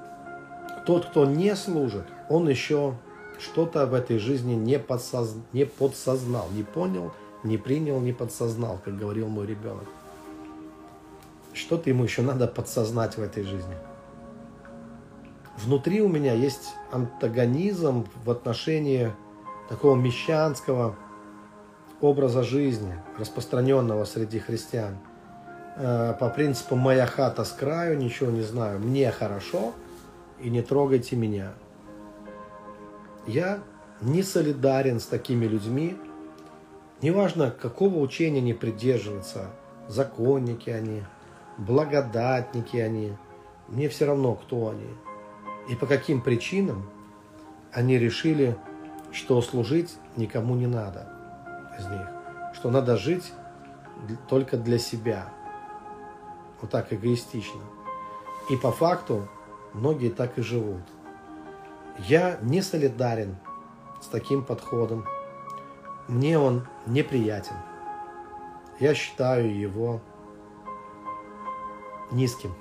[0.87, 2.95] тот, кто не служит, он еще
[3.39, 5.35] что-то в этой жизни не, подсоз...
[5.53, 7.13] не подсознал, не понял,
[7.45, 9.85] не принял, не подсознал, как говорил мой ребенок.
[11.53, 13.75] Что-то ему еще надо подсознать в этой жизни.
[15.59, 19.13] Внутри у меня есть антагонизм в отношении
[19.69, 20.97] такого мещанского
[22.01, 24.97] образа жизни, распространенного среди христиан.
[25.77, 29.73] Э, по принципу «моя хата с краю, ничего не знаю, мне хорошо,
[30.41, 31.53] и не трогайте меня».
[33.27, 33.61] Я
[34.01, 35.97] не солидарен с такими людьми,
[37.03, 39.51] неважно, какого учения они придерживаются,
[39.89, 41.03] законники они,
[41.59, 43.13] благодатники они,
[43.69, 44.89] мне все равно, кто они
[45.69, 46.89] и по каким причинам
[47.73, 48.57] они решили,
[49.13, 51.09] что служить никому не надо
[51.79, 52.09] из них,
[52.55, 53.33] что надо жить
[54.29, 55.29] только для себя,
[56.61, 57.61] вот так эгоистично.
[58.51, 59.29] И по факту
[59.73, 60.83] многие так и живут.
[61.99, 63.37] Я не солидарен
[64.01, 65.07] с таким подходом.
[66.09, 67.57] Мне он неприятен.
[68.81, 70.01] Я считаю его
[72.11, 72.55] низким.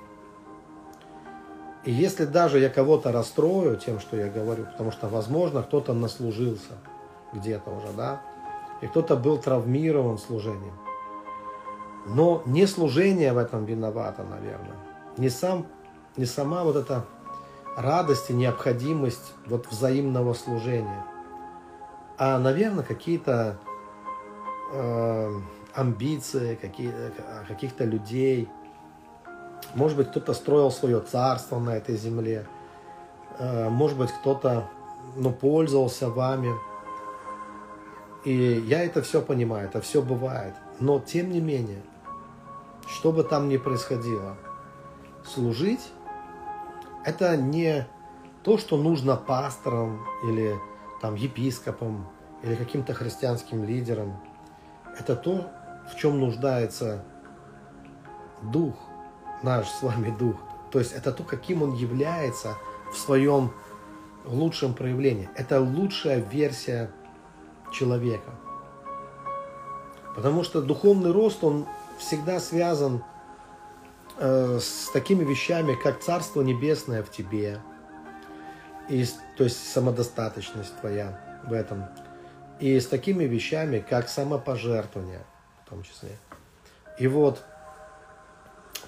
[1.84, 6.78] И если даже я кого-то расстрою тем, что я говорю, потому что, возможно, кто-то наслужился
[7.32, 8.22] где-то уже, да,
[8.80, 10.74] и кто-то был травмирован служением.
[12.06, 14.76] Но не служение в этом виновато, наверное.
[15.16, 15.66] Не, сам,
[16.16, 17.04] не сама вот эта
[17.76, 21.04] радость и необходимость вот взаимного служения,
[22.18, 23.58] а, наверное, какие-то
[24.72, 25.40] э,
[25.74, 26.92] амбиции какие,
[27.48, 28.48] каких-то людей–
[29.74, 32.46] может быть, кто-то строил свое царство на этой земле.
[33.38, 34.68] Э, может быть, кто-то
[35.16, 36.52] ну, пользовался вами.
[38.24, 40.54] И я это все понимаю, это все бывает.
[40.78, 41.82] Но тем не менее,
[42.86, 44.36] что бы там ни происходило,
[45.24, 45.92] служить–
[47.04, 47.86] это не
[48.44, 50.54] то, что нужно пасторам или
[51.02, 52.08] там епископам
[52.42, 54.18] или каким-то христианским лидерам.
[54.98, 55.50] Это то,
[55.92, 57.04] в чем нуждается
[58.42, 58.74] дух–
[59.42, 60.36] наш с вами дух.
[60.70, 62.56] То есть это то, каким он является
[62.92, 63.52] в своем
[64.24, 65.28] лучшем проявлении.
[65.34, 66.90] Это лучшая версия
[67.72, 68.30] человека.
[70.14, 71.66] Потому что духовный рост, он
[71.98, 73.02] всегда связан
[74.18, 77.60] э, с такими вещами, как Царство Небесное в тебе,
[78.92, 79.06] и,
[79.38, 81.86] то есть самодостаточность твоя в этом,
[82.60, 85.24] и с такими вещами, как самопожертвование
[85.64, 86.10] в том числе.
[86.98, 87.42] И вот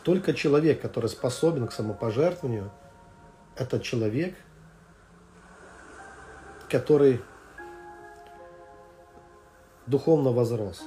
[0.02, 2.70] только человек, который способен к самопожертвованию,
[3.56, 4.36] это человек,
[6.68, 7.22] который
[9.86, 10.82] духовно возрос.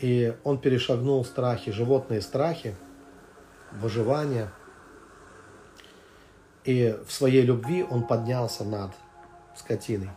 [0.00, 2.74] И он перешагнул страхи, животные страхи,
[3.70, 4.50] выживание.
[6.64, 8.92] И в своей любви он поднялся над
[9.56, 10.10] скотиной,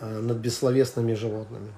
[0.00, 1.72] э, над бессловесными животными.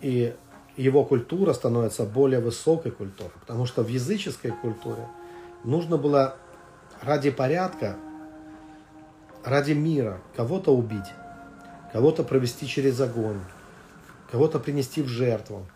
[0.00, 0.34] И
[0.76, 3.32] его культура становится более высокой культурой.
[3.40, 5.08] Потому что в языческой культуре
[5.64, 6.36] нужно было
[7.00, 7.96] ради порядка,
[9.44, 11.12] ради мира кого-то убить,
[11.92, 13.40] кого-то провести через огонь,
[14.30, 15.66] кого-то принести в жертву,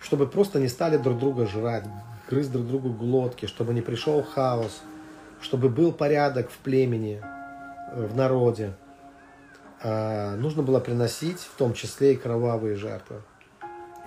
[0.00, 1.84] чтобы просто не стали друг друга жрать,
[2.28, 4.82] грызть друг другу глотки, чтобы не пришел хаос,
[5.40, 8.74] чтобы был порядок в племени, э, в народе.
[9.80, 13.22] А, нужно было приносить в том числе и кровавые жертвы.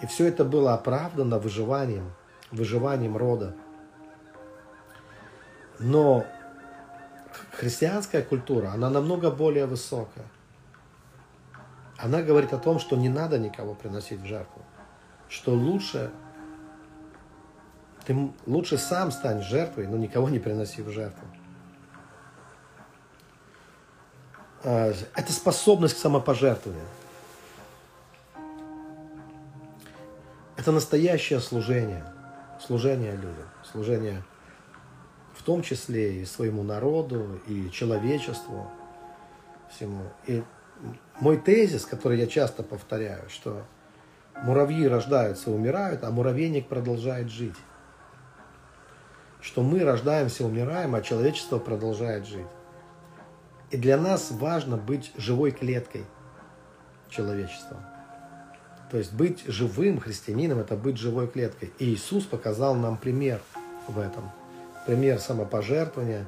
[0.02, 2.12] И все это было оправдано выживанием,
[2.52, 3.56] выживанием рода.
[5.80, 6.26] Но
[7.52, 10.26] христианская культура, она намного более высокая.
[11.98, 14.62] Она говорит о том, что не надо никого приносить в жертву.
[15.30, 16.12] Что лучше,
[18.06, 21.28] ты лучше сам стань жертвой, но никого не приноси в жертву.
[24.64, 26.86] А, это способность к самопожертвованию.
[30.58, 32.06] Это настоящее служение,
[32.60, 34.24] служение людям, служение
[35.34, 38.70] в том числе и своему народу, и человечеству,
[39.72, 40.04] всему.
[40.28, 40.44] И
[41.20, 43.64] мой тезис, который я часто повторяю, что
[44.44, 47.56] муравьи рождаются умирают, а муравейник продолжает жить.
[49.42, 52.46] Что мы рождаемся, умираем, а человечество продолжает жить.
[53.72, 56.06] И для нас важно быть живой клеткой
[57.10, 57.78] человечества.
[58.92, 61.72] То есть быть живым христианином– это быть живой клеткой.
[61.80, 63.40] И Иисус показал нам пример
[63.88, 64.30] в этом.
[64.86, 66.28] Пример самопожертвования,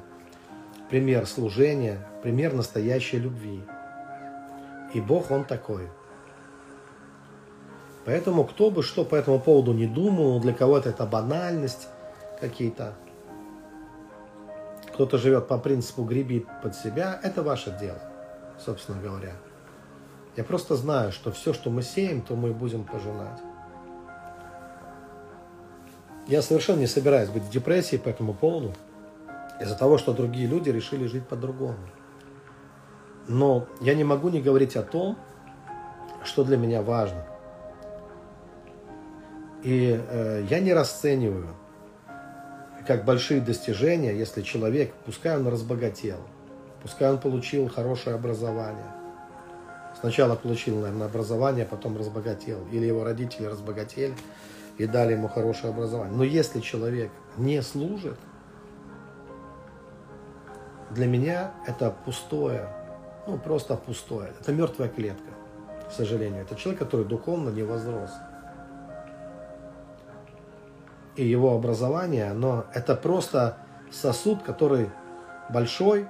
[0.88, 3.62] пример служения, пример настоящей любви.
[4.94, 5.88] И Бог, Он такой.
[8.06, 11.88] Поэтому кто бы что по этому поводу не думал, для кого-то это банальность
[12.48, 12.94] какие-то.
[14.92, 17.98] кто-то живет по принципу греби под себя, это ваше дело,
[18.64, 19.32] собственно говоря.
[20.36, 23.40] Я просто знаю, что все, что мы сеем, то мы будем пожинать.
[26.28, 28.72] Я совершенно не собираюсь быть в депрессии по этому поводу,
[29.60, 31.78] из-за того, что другие люди решили жить по-другому.
[33.26, 35.18] Но я не могу не говорить о том,
[36.24, 37.24] что для меня важно.
[39.62, 41.56] И э, я не расцениваю
[42.86, 46.18] как большие достижения, если человек, пускай он разбогател,
[46.82, 48.92] пускай он получил хорошее образование.
[49.98, 52.58] Сначала получил, наверное, образование, потом разбогател.
[52.72, 54.14] Или его родители разбогатели
[54.76, 56.14] и дали ему хорошее образование.
[56.14, 58.18] Но если человек не служит,
[60.90, 62.68] для меня это пустое,
[63.26, 64.32] ну просто пустое.
[64.40, 65.30] Это мертвая клетка,
[65.88, 66.42] к сожалению.
[66.42, 68.10] Это человек, который духовно не возрос
[71.16, 73.58] и его образование, но это просто
[73.90, 74.90] сосуд, который
[75.50, 76.06] большой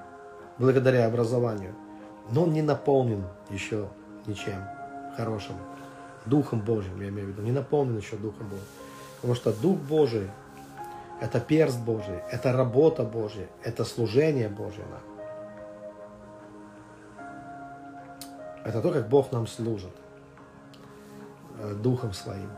[0.58, 1.74] благодаря образованию,
[2.30, 3.88] но он не наполнен еще
[4.26, 4.64] ничем
[5.16, 5.56] хорошим.
[6.26, 8.64] Духом Божьим, я имею в виду, не наполнен еще Духом Божьим.
[9.16, 10.30] Потому что Дух Божий–
[11.20, 14.84] это перст Божий, это работа Божья, это служение Божье.
[18.64, 19.92] Это то, как Бог нам служит
[21.58, 22.48] э, Духом Своим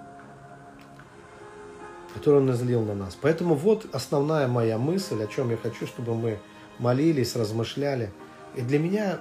[2.16, 3.16] который Он излил на нас.
[3.20, 6.38] Поэтому вот основная моя мысль, о чем я хочу, чтобы мы
[6.78, 8.10] молились, размышляли.
[8.54, 9.18] И для меня,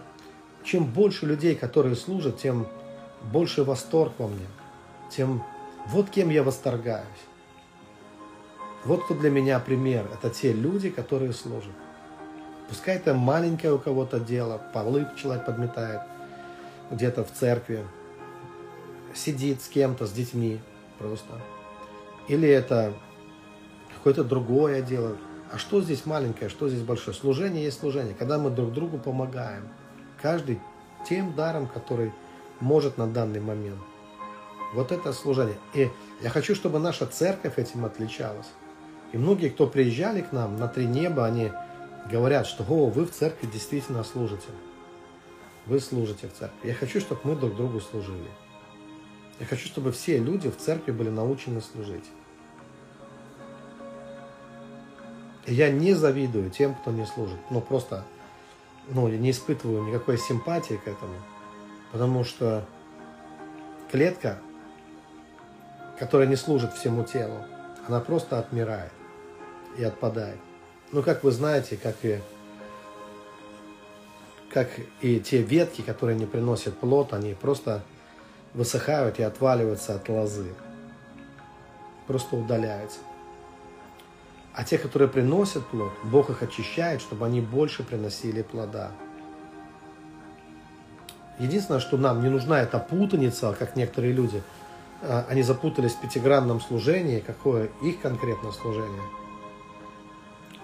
[0.63, 2.67] чем больше людей, которые служат, тем
[3.33, 4.47] больше восторг во мне.
[5.11, 5.43] Тем
[5.87, 7.05] вот кем я восторгаюсь.
[8.85, 10.07] Вот кто для меня пример.
[10.13, 11.73] Это те люди, которые служат.
[12.69, 15.99] Пускай это маленькое у кого-то дело, полы человек подметает
[16.91, 17.85] где-то в церкви,
[19.13, 20.59] сидит с кем-то, с детьми
[20.97, 21.33] просто
[22.27, 22.93] или это
[23.93, 25.17] какое-то другое дело.
[25.51, 27.15] А что здесь маленькое, что здесь большое?
[27.15, 29.67] Служение есть служение, когда мы друг другу помогаем.
[30.21, 30.59] Каждый
[31.07, 32.11] тем даром, который
[32.59, 33.79] может на данный момент.
[34.73, 35.57] Вот это служение.
[35.73, 35.89] И
[36.21, 38.47] я хочу, чтобы наша церковь этим отличалась.
[39.11, 41.51] И многие, кто приезжали к нам на три неба, они
[42.11, 44.47] говорят, что О, вы в церкви действительно служите.
[45.65, 46.69] Вы служите в церкви.
[46.69, 48.29] Я хочу, чтобы мы друг другу служили.
[49.39, 52.05] Я хочу, чтобы все люди в церкви были научены служить.
[55.45, 57.37] Я не завидую тем, кто не служит.
[57.49, 58.03] Ну, просто,
[58.87, 61.13] ну, я не испытываю никакой симпатии к этому.
[61.91, 62.65] Потому что
[63.91, 64.39] клетка,
[65.99, 67.43] которая не служит всему телу,
[67.87, 68.91] она просто отмирает
[69.77, 70.39] и отпадает.
[70.91, 72.19] Ну, как вы знаете, как и,
[74.49, 74.69] как
[75.01, 77.83] и те ветки, которые не приносят плод, они просто
[78.55, 80.53] высыхают и отваливаются от лозы.
[82.07, 82.99] Просто удаляются.
[84.53, 88.91] А те, которые приносят плод, Бог их очищает, чтобы они больше приносили плода.
[91.37, 94.41] Единственное, что нам не нужна эта путаница, как некоторые люди,
[95.01, 99.03] а, они запутались в пятигранном служении, какое их конкретно служение.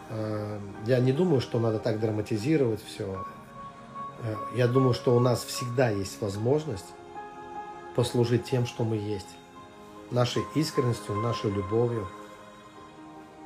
[0.09, 3.25] А, я не думаю, что надо так драматизировать все.
[4.23, 6.85] А, я думаю, что у нас всегда есть возможность
[7.95, 9.27] послужить тем, что мы есть.
[10.11, 12.07] Нашей искренностью, нашей любовью,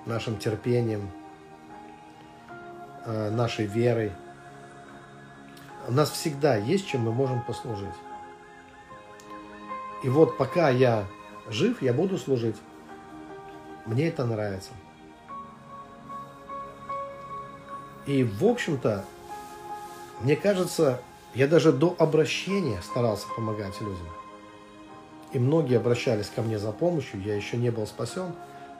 [0.06, 1.10] нашим терпением,
[3.06, 4.12] э, нашей верой.
[5.88, 7.94] У нас всегда есть, чем мы можем послужить.
[10.04, 11.06] И вот пока я
[11.48, 12.56] жив, я буду служить.
[13.86, 14.72] Мне это нравится.
[18.06, 19.06] И, в общем-то,
[20.22, 21.02] мне кажется,
[21.34, 24.08] я даже до обращения старался помогать людям.
[25.36, 28.32] И многие обращались ко мне за помощью, я еще не был спасен,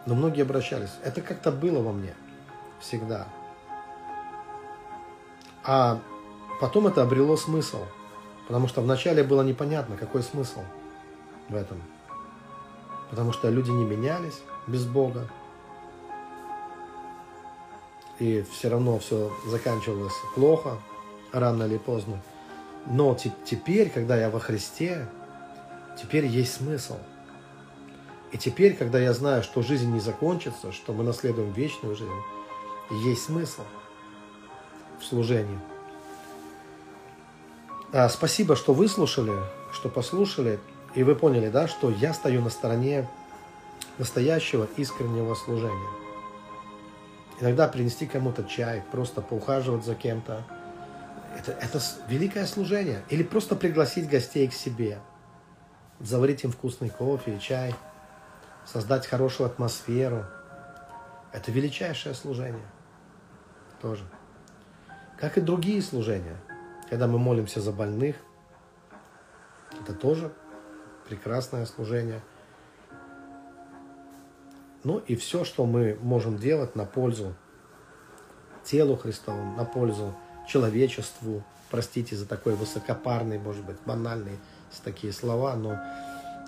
[0.06, 0.92] но многие обращались.
[1.04, 2.16] Это как-то было во мне
[2.80, 3.28] всегда.
[5.66, 6.00] А
[6.62, 7.80] потом это обрело смысл,
[8.48, 10.62] потому что вначале было непонятно, какой смысл
[11.50, 11.82] в этом.
[13.10, 15.28] Потому что люди не менялись без Бога.
[18.20, 20.78] И все равно все заканчивалось плохо,
[21.34, 22.22] рано или поздно.
[22.86, 25.10] Но теперь, когда я во Христе,
[26.02, 26.98] теперь есть смысл.
[28.32, 32.12] И теперь, когда я знаю, что жизнь не закончится, что мы наследуем вечную жизнь,
[33.04, 33.62] есть смысл
[35.00, 35.60] в служении.
[37.94, 39.34] А, спасибо, что выслушали,
[39.72, 40.60] что послушали,
[40.96, 43.08] и вы поняли, да, что я стою на стороне
[43.98, 45.90] настоящего искреннего служения.
[47.40, 50.44] Иногда принести кому-то чай, просто поухаживать за кем-то.
[51.38, 53.04] Это, это великое служение.
[53.10, 55.00] Или просто пригласить гостей к себе–
[56.00, 57.74] заварить им вкусный кофе и чай,
[58.66, 60.26] создать хорошую атмосферу.
[61.32, 62.66] Это величайшее служение.
[63.82, 64.04] тоже.
[65.18, 66.38] Как и другие служения.
[66.90, 68.16] Когда мы молимся за больных,
[69.82, 70.32] это тоже
[71.08, 72.22] прекрасное служение.
[74.84, 77.36] Ну и все, что мы можем делать на пользу
[78.64, 80.16] телу Христову, на пользу
[80.48, 81.44] человечеству.
[81.72, 84.38] Простите за такой высокопарный, может быть, банальный
[84.84, 85.80] такие слова, но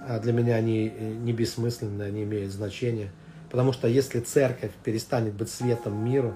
[0.01, 3.11] а, для меня они э, не бессмысленны, они имеют значение.
[3.49, 6.35] Потому что если церковь перестанет быть светом миру,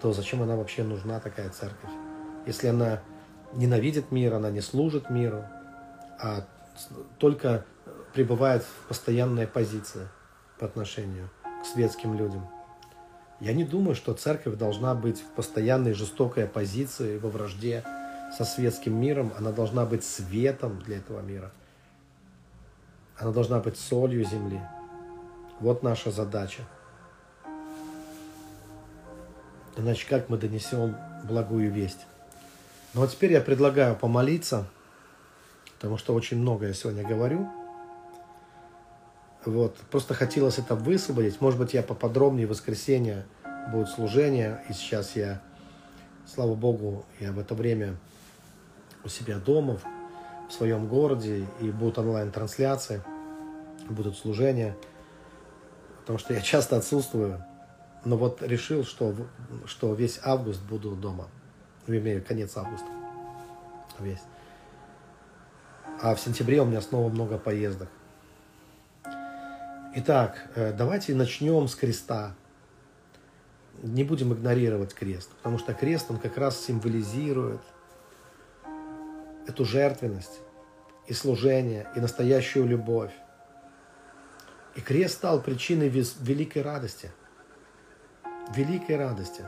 [0.00, 1.90] то зачем она вообще нужна, такая церковь?
[2.46, 3.00] Если она
[3.54, 5.44] ненавидит мир, она не служит миру,
[6.18, 6.46] а
[7.18, 7.64] только
[8.14, 10.08] пребывает в постоянной оппозиции
[10.58, 11.30] по отношению
[11.62, 12.48] к светским людям.
[13.40, 17.84] Я не думаю, что церковь должна быть в постоянной жестокой оппозиции, во вражде
[18.36, 19.32] со светским миром.
[19.38, 21.50] Она должна быть светом для этого мира.
[23.18, 24.60] Она должна быть солью земли.
[25.60, 26.62] Вот наша задача.
[29.76, 32.06] Иначе как мы донесем благую весть?
[32.94, 34.66] Ну а теперь я предлагаю помолиться,
[35.76, 37.48] потому что очень много я сегодня говорю.
[39.44, 41.40] Вот, просто хотелось это высвободить.
[41.40, 43.24] Может быть, я поподробнее в воскресенье
[43.72, 44.62] будет служение.
[44.68, 45.40] И сейчас я,
[46.26, 47.96] слава Богу, я в это время
[49.04, 49.78] у себя дома,
[50.48, 53.02] в своем городе, и будут онлайн-трансляции,
[53.88, 54.76] будут служения,
[56.00, 57.44] потому что я часто отсутствую.
[58.04, 59.14] Но вот решил, что,
[59.66, 61.28] что весь август буду дома.
[61.86, 62.88] Ну, имею конец августа.
[63.98, 64.22] Весь.
[66.02, 67.88] А в сентябре у меня снова много поездок.
[69.96, 72.34] Итак, э, давайте начнем с креста.
[73.82, 77.60] Не будем игнорировать крест, потому что крест, он как раз символизирует
[79.50, 80.40] эту жертвенность
[81.06, 83.12] и служение, и настоящую любовь.
[84.76, 87.10] И крест стал причиной великой радости.
[88.54, 89.44] Великой радости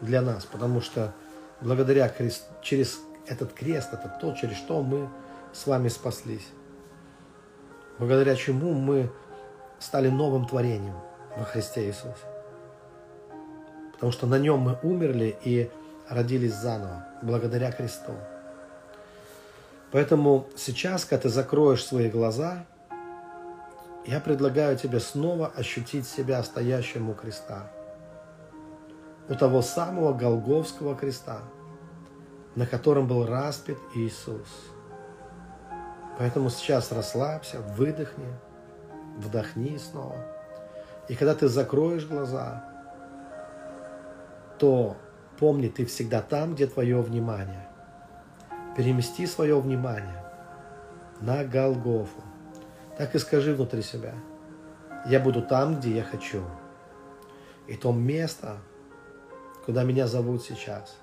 [0.00, 1.14] для нас, потому что
[1.60, 5.08] благодаря крест, через этот крест, это то, через что мы
[5.52, 6.46] с вами спаслись
[7.98, 9.10] благодаря чему мы
[9.78, 10.96] стали новым творением
[11.36, 12.14] во Христе Иисусе.
[13.92, 15.70] Потому что на нем мы умерли и
[16.08, 18.12] родились заново, благодаря кресту.
[19.92, 22.64] Поэтому сейчас, когда ты закроешь свои глаза,
[24.04, 27.70] я предлагаю тебе снова ощутить себя стоящим у креста.
[29.28, 31.40] У того самого Голговского креста,
[32.54, 34.48] на котором был распят Иисус–
[36.18, 38.26] Поэтому сейчас расслабься, выдохни,
[39.18, 40.16] вдохни снова.
[41.08, 42.64] И когда ты закроешь глаза,
[44.58, 44.96] то
[45.38, 47.65] помни, ты всегда там, где твое внимание.
[48.76, 50.22] Перемести свое внимание
[51.20, 52.22] на Голгофу.
[52.98, 54.12] Так и скажи внутри себя.
[55.06, 56.42] Я буду там, где я хочу.
[57.66, 58.58] И то место,
[59.64, 60.96] куда меня зовут сейчас,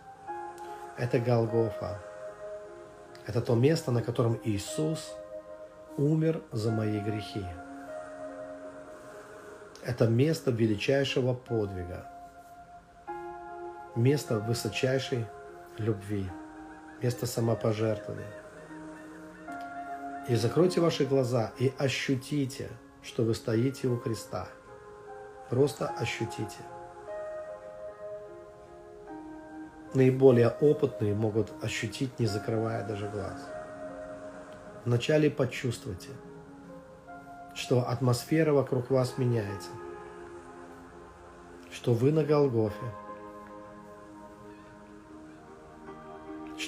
[0.98, 2.00] это Голгофа.
[3.26, 5.16] Это то место, на котором Иисус
[5.98, 7.46] умер за мои грехи.
[9.84, 12.06] Это место величайшего подвига,
[13.96, 15.26] место высочайшей
[15.78, 16.30] любви,
[17.04, 18.34] место самопожертвования.
[20.30, 22.70] И закройте ваши глаза и ощутите,
[23.04, 24.48] что вы стоите у креста.
[25.50, 26.58] Просто ощутите–
[29.94, 33.48] наиболее опытные могут ощутить, не закрывая даже глаз.
[34.86, 36.10] Вначале почувствуйте,
[37.56, 39.70] что атмосфера вокруг вас меняется,
[41.72, 42.86] что вы на Голгофе,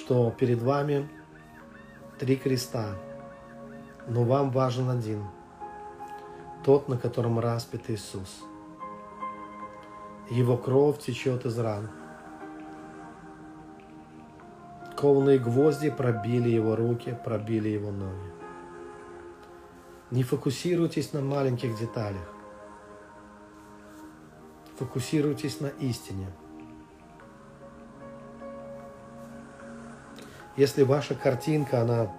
[0.06, 1.08] что перед вами
[2.20, 2.94] три креста,
[4.06, 5.24] но вам важен один,
[6.64, 8.44] тот, на котором распят Иисус.
[10.30, 11.90] Его кровь течет из ран–
[14.96, 18.32] Кованые гвозди пробили его руки, пробили его ноги.
[20.10, 22.26] Не фокусируйтесь на маленьких деталях.
[24.78, 26.28] Фокусируйтесь на истине.
[30.56, 32.12] Если ваша картинка, она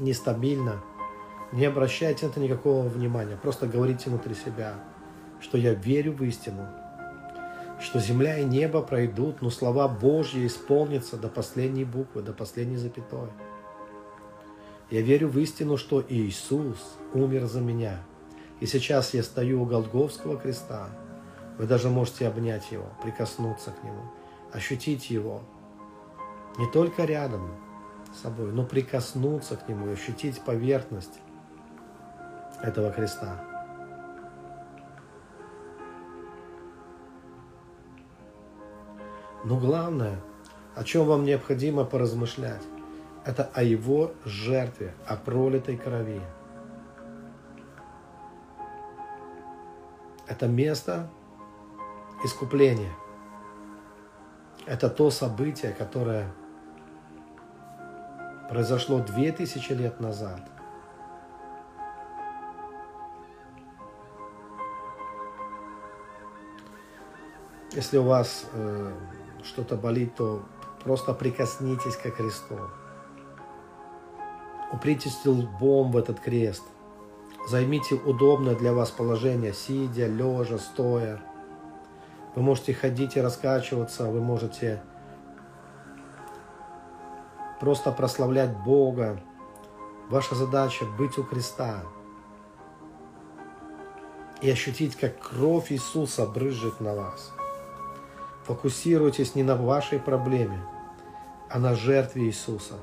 [0.00, 0.82] нестабильна,
[1.52, 3.36] не обращайте на это никакого внимания.
[3.36, 4.74] Просто говорите внутри себя,
[5.40, 6.66] что я верю в истину,
[7.80, 13.28] что земля и небо пройдут, но слова Божьи исполнятся до последней буквы, до последней запятой.
[14.90, 18.02] Я верю в истину, что Иисус умер за меня.
[18.60, 20.88] И сейчас я стою у Голговского креста.
[21.58, 24.02] Вы даже можете обнять Его, прикоснуться к Нему,
[24.52, 25.42] ощутить Его.
[26.56, 27.50] Не только рядом
[28.14, 31.18] с собой, но прикоснуться к Нему, ощутить поверхность
[32.62, 33.44] этого креста.
[39.44, 40.20] Но главное,
[40.76, 42.62] о чем вам необходимо поразмышлять,
[43.24, 46.22] это о Его жертве, о пролитой крови.
[50.26, 51.10] Это место
[52.24, 52.92] искупления.
[54.66, 56.32] Это то событие, которое
[58.48, 60.40] произошло две тысячи лет назад.
[67.72, 68.92] Если у вас э,
[69.42, 70.42] что-то болит, то
[70.84, 72.56] просто прикоснитесь к Христу.
[74.72, 76.62] Упритесь лбом в этот крест.
[77.48, 81.20] Займите удобное для вас положение, сидя, лежа, стоя.
[82.34, 84.82] Вы можете ходить и раскачиваться, вы можете
[87.64, 89.18] просто прославлять Бога.
[90.10, 91.80] Ваша задача быть у креста
[94.42, 97.32] и ощутить, как кровь Иисуса брызжет на вас.
[98.42, 100.60] Фокусируйтесь не на вашей проблеме,
[101.48, 102.74] а на жертве Иисуса.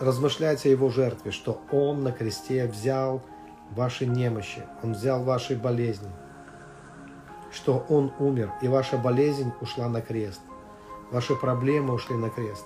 [0.00, 3.22] Размышляйте о Его жертве, что Он на кресте взял
[3.70, 6.10] ваши немощи, Он взял ваши болезни,
[7.52, 10.40] что Он умер, и ваша болезнь ушла на крест,
[11.12, 12.64] ваши проблемы ушли на крест.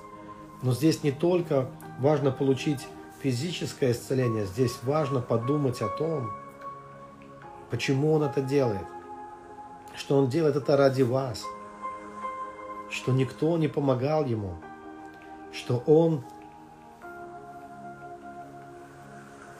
[0.62, 2.86] Но здесь не только важно получить
[3.22, 6.30] физическое исцеление, здесь важно подумать о том,
[7.70, 8.86] почему Он это делает
[9.98, 11.44] что Он делает это ради вас,
[12.88, 14.54] что никто не помогал Ему,
[15.52, 16.24] что Он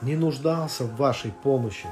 [0.01, 1.87] не нуждался в вашей помощи.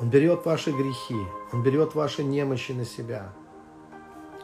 [0.00, 1.18] Он берет ваши грехи,
[1.52, 3.30] Он берет ваши немощи на себя.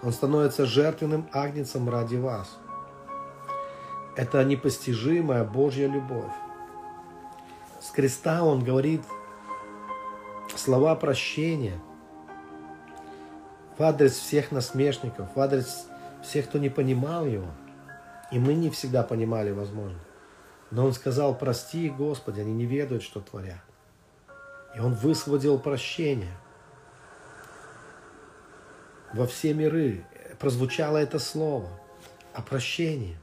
[0.05, 2.59] Он становится жертвенным агнцем ради вас.
[4.17, 6.33] Это непостижимая Божья любовь.
[7.81, 9.03] С креста Он говорит
[10.57, 11.81] слова прощения–
[13.79, 15.87] в адрес всех насмешников, в адрес
[16.23, 17.49] всех, кто не понимал его.
[18.31, 19.99] И мы не всегда понимали, возможно.
[20.71, 23.63] Но он сказал, прости, Господи, они не ведают, что творят.
[24.77, 26.33] И он высвободил прощение.
[29.15, 30.05] Во все миры
[30.41, 31.69] прозвучало это слово
[32.33, 33.17] о прощении.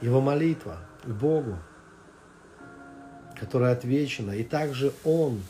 [0.00, 1.58] Его молитва к Богу,
[3.38, 4.30] которая отвечена.
[4.30, 5.42] И также он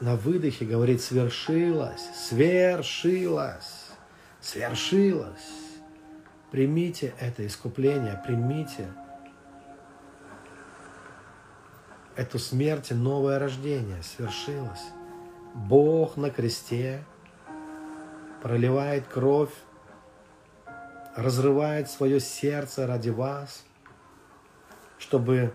[0.00, 3.90] на выдохе говорит «свершилось», «свершилось»,
[4.40, 5.50] «свершилось».
[6.50, 8.88] Примите это искупление, примите
[12.16, 14.02] эту смерть и новое рождение.
[14.02, 14.82] Свершилось.
[15.54, 17.04] Бог на кресте
[18.42, 19.54] проливает кровь,
[21.16, 23.64] разрывает свое сердце ради вас,
[24.98, 25.54] чтобы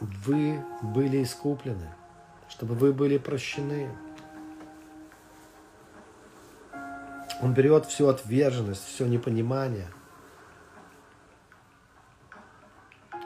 [0.00, 1.92] вы были искуплены
[2.48, 3.90] чтобы вы были прощены.
[7.40, 9.86] Он берет всю отверженность, все непонимание.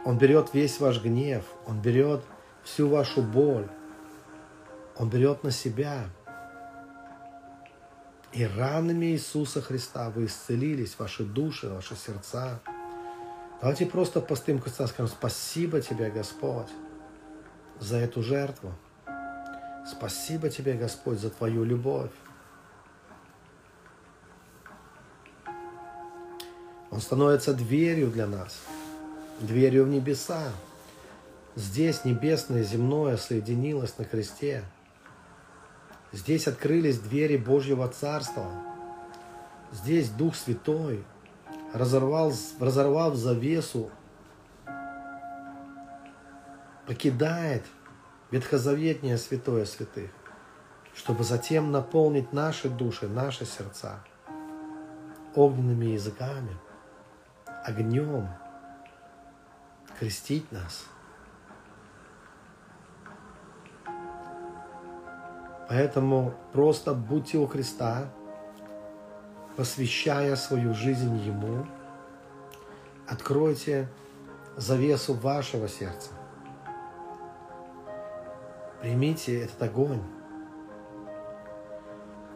[0.04, 2.22] Он берет весь ваш гнев, Он берет
[2.64, 3.68] всю вашу боль.
[4.96, 6.08] Он берет на себя.
[8.32, 12.60] И ранами Иисуса Христа вы исцелились, ваши души, ваши сердца.
[13.60, 16.68] Давайте просто постым крестом скажем, спасибо тебе, Господь,
[17.78, 18.72] за эту жертву.
[19.86, 22.10] Спасибо тебе, Господь, за Твою любовь.
[26.90, 28.60] Он становится дверью для нас,
[29.40, 30.52] дверью в небеса.
[31.54, 34.62] Здесь небесное и земное соединилось на кресте.
[36.12, 38.46] Здесь открылись двери Божьего Царства.
[39.72, 41.04] Здесь Дух Святой
[41.72, 43.90] разорвал, разорвав завесу,
[46.86, 47.64] покидает
[48.30, 50.10] ветхозаветнее святое святых,
[50.94, 54.04] чтобы затем наполнить наши души, наши сердца
[55.34, 56.56] огненными языками,
[57.64, 58.28] огнем,
[59.98, 60.84] крестить нас.
[65.68, 68.08] Поэтому просто будьте у Христа,
[69.56, 71.66] посвящая свою жизнь Ему,
[73.06, 73.88] откройте
[74.56, 76.10] завесу вашего сердца
[78.82, 80.02] Примите этот огонь.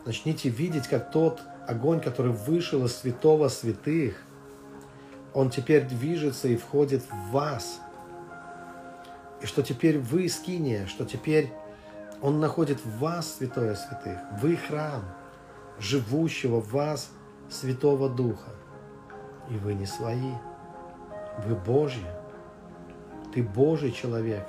[0.04, 4.22] Начните видеть, как тот огонь, который вышел из святого святых,
[5.34, 7.80] он теперь движется и входит в вас.
[9.42, 11.52] И что теперь вы скиния, что теперь
[12.22, 14.18] он находит в вас святое святых.
[14.40, 15.04] Вы храм
[15.78, 17.10] живущего в вас
[17.48, 18.50] Святого Духа.
[19.50, 20.32] И вы не свои.
[21.44, 22.06] Вы Божьи.
[23.32, 24.46] Ты Божий человек.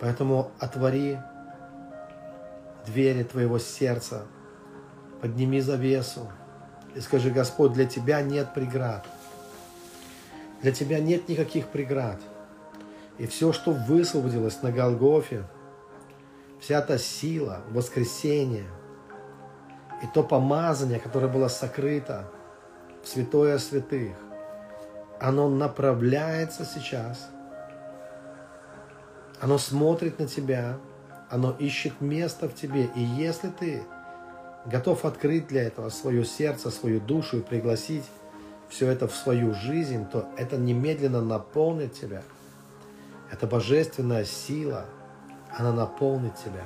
[0.00, 1.18] Поэтому отвори
[2.86, 4.26] двери твоего сердца,
[5.20, 6.30] подними завесу
[6.94, 9.06] и скажи, Господь, для Тебя нет преград.
[10.62, 12.18] Для Тебя нет никаких преград.
[13.18, 15.44] И все, что высвободилось на Голгофе,
[16.66, 18.66] вся та сила, воскресение,
[20.02, 22.28] и то помазание, которое было сокрыто
[23.04, 24.16] в святое святых,
[25.20, 27.30] оно направляется сейчас,
[29.40, 30.78] оно смотрит на тебя,
[31.30, 32.90] оно ищет место в тебе.
[32.96, 33.84] И если ты
[34.64, 38.06] готов открыть для этого свое сердце, свою душу и пригласить
[38.68, 42.22] все это в свою жизнь, то это немедленно наполнит тебя.
[43.30, 44.86] Это божественная сила,
[45.58, 46.64] она наполнит тебя.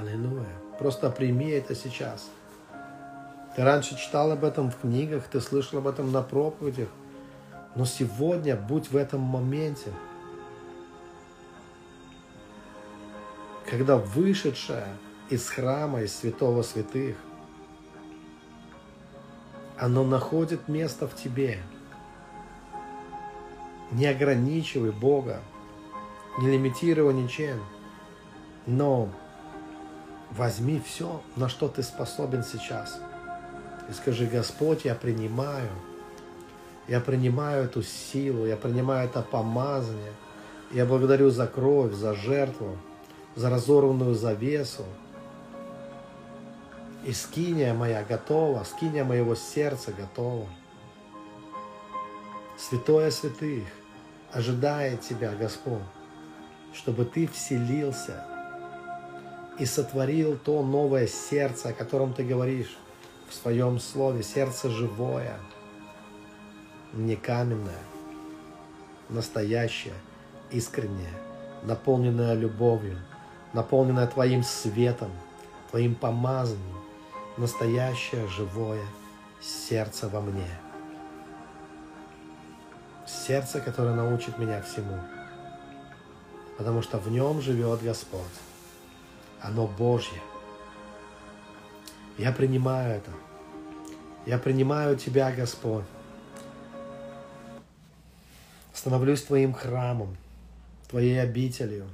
[0.00, 0.46] Аллилуйя.
[0.78, 2.30] Просто прими это сейчас.
[3.56, 6.88] Ты раньше читал об этом в книгах, ты слышал об этом на проповедях.
[7.74, 9.90] Но сегодня будь в этом моменте.
[13.68, 14.86] Когда вышедшая
[15.28, 17.16] из храма, из святого святых,
[19.76, 21.58] оно находит место в тебе.
[23.90, 25.40] Не ограничивай Бога,
[26.38, 27.60] не лимитируй ничем,
[28.66, 29.08] но
[30.30, 33.00] возьми все, на что ты способен сейчас–
[33.88, 35.70] и скажи, Господь, я принимаю,
[36.88, 40.12] я принимаю эту силу, я принимаю это помазание.
[40.70, 42.76] Я благодарю за кровь, за жертву,
[43.34, 44.84] за разорванную завесу.
[47.06, 50.46] И скиния моя готова, скиния моего сердца готова.
[52.58, 53.64] Святое святых
[54.32, 55.80] ожидает Тебя, Господь,
[56.72, 58.24] чтобы Ты вселился
[59.58, 62.76] и сотворил то новое сердце, о котором Ты говоришь
[63.28, 65.38] в своем слове, сердце живое,
[66.92, 67.82] не каменное,
[69.08, 69.94] настоящее,
[70.50, 71.12] искреннее,
[71.62, 72.98] наполненное любовью,
[73.52, 75.10] наполненное Твоим светом,
[75.70, 76.78] Твоим помазанием,
[77.36, 78.84] настоящее живое
[79.40, 80.48] сердце во мне.
[83.06, 84.98] Сердце, которое научит меня всему,
[86.58, 88.20] потому что в нем живет Господь.
[89.40, 90.20] Оно Божье–
[92.18, 93.12] я принимаю это.
[94.26, 95.84] Я принимаю Тебя, Господь.
[98.74, 100.16] Становлюсь Твоим храмом,
[100.90, 101.88] Твоей обителью.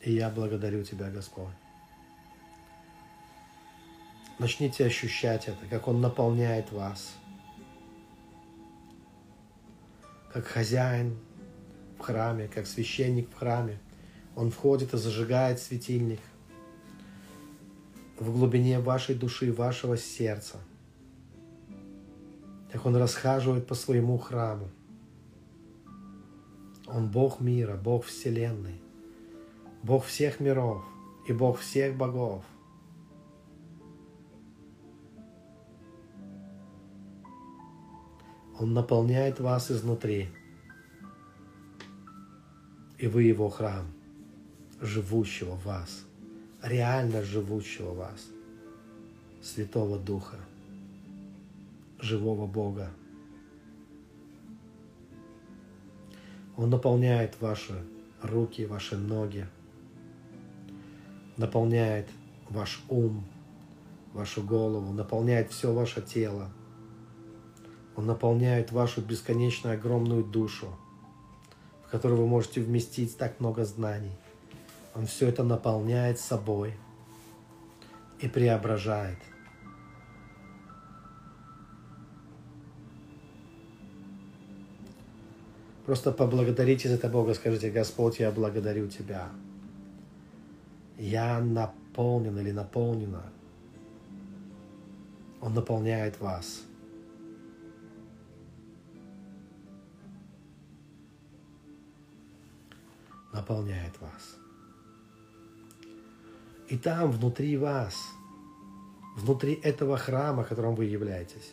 [0.00, 1.52] И я благодарю Тебя, Господь.
[4.38, 7.14] Начните ощущать это, как Он наполняет вас.
[10.32, 11.16] Как хозяин
[11.98, 13.78] в храме, как священник в храме–
[14.36, 16.20] он входит и зажигает светильник
[18.18, 20.58] в глубине вашей души, вашего сердца.
[22.70, 24.70] Как Он расхаживает по своему храму.
[26.86, 28.80] Он Бог мира, Бог Вселенной,
[29.82, 30.84] Бог всех миров
[31.26, 32.44] и Бог всех богов.
[38.60, 40.28] Он наполняет вас изнутри,
[42.98, 43.86] и вы Его храм–
[44.82, 46.04] живущего в вас,
[46.62, 48.26] реально живущего в вас,
[49.42, 50.36] Святого Духа,
[52.00, 52.90] живого Бога.
[56.58, 57.82] Он наполняет ваши
[58.20, 59.46] руки, ваши ноги,
[61.38, 62.10] наполняет
[62.50, 63.24] ваш ум,
[64.12, 66.50] вашу голову, наполняет все ваше тело.
[68.00, 70.68] Он наполняет вашу бесконечно огромную душу,
[71.86, 74.12] в которую вы можете вместить так много знаний–
[74.94, 76.74] он все это наполняет собой
[78.18, 79.18] и преображает.
[85.86, 89.28] Просто поблагодарите за это Бога, скажите, Господь, я благодарю Тебя.
[90.98, 93.24] Я наполнен или наполнена.
[95.40, 96.62] Он наполняет вас.
[103.32, 104.36] Наполняет вас.
[106.68, 107.94] И там, внутри вас,
[109.16, 111.52] внутри этого храма, которым вы являетесь,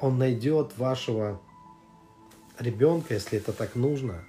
[0.00, 1.40] он найдет вашего
[2.58, 4.24] ребенка, если это так нужно.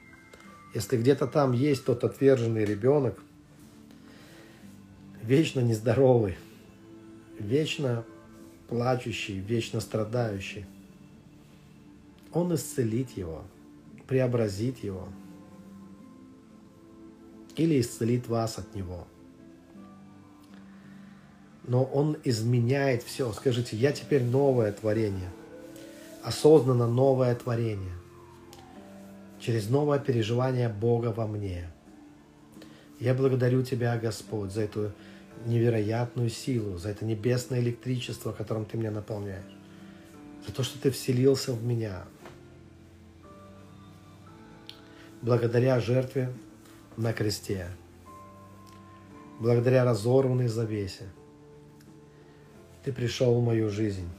[0.76, 3.20] Если где-то там есть тот отверженный ребенок,
[5.24, 6.38] вечно нездоровый,
[7.40, 8.06] вечно
[8.68, 10.66] плачущий, вечно страдающий,
[12.34, 13.44] он исцелит его,
[14.08, 15.08] преобразит его–
[17.60, 19.06] или исцелит вас от него.
[21.68, 23.32] Но Он изменяет все.
[23.34, 25.30] Скажите, я теперь новое творение,
[26.24, 27.96] осознанно новое творение.
[29.40, 31.70] через новое переживание Бога во мне.
[33.00, 34.92] Я благодарю Тебя, Господь, за эту
[35.46, 39.56] невероятную силу, за это небесное электричество, которым Ты меня наполняешь,
[40.46, 42.04] за то, что Ты вселился в меня.
[45.22, 46.34] Благодаря жертве
[47.00, 47.68] на кресте,
[49.40, 51.10] благодаря разорванной завесе,
[52.84, 54.10] Ты пришел в мою жизнь.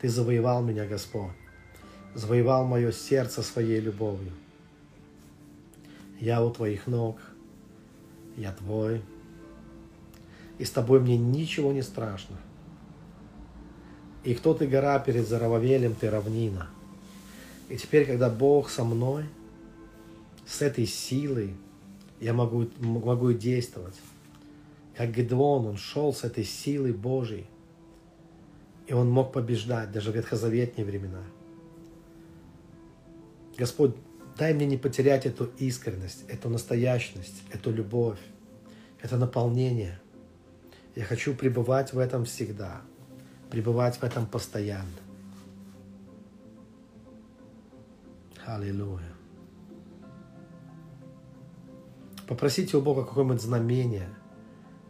[0.00, 1.32] Ты завоевал меня, Господь,
[2.14, 4.32] завоевал мое сердце своей любовью.
[6.18, 7.18] Я у Твоих ног–
[8.40, 9.02] я твой,
[10.58, 12.36] и с тобой мне ничего не страшно.
[14.24, 16.68] И кто ты гора перед Зарававелем, ты равнина.
[17.68, 19.24] И теперь, когда Бог со мной,
[20.50, 21.54] с этой силой,
[22.20, 23.94] я могу, могу действовать.
[24.96, 27.46] Как Гедеон, он шел с этой силой Божьей.
[28.86, 31.22] И он мог побеждать даже в ветхозаветные времена.
[33.56, 33.94] Господь,
[34.40, 38.18] Дай мне не потерять эту искренность, эту настоящность, эту любовь,
[39.02, 40.00] это наполнение.
[40.96, 42.80] Я хочу пребывать в этом всегда,
[43.50, 44.88] пребывать в этом постоянно.
[48.46, 49.09] Аллилуйя.
[52.30, 54.08] Попросите у Бога какое-нибудь знамение,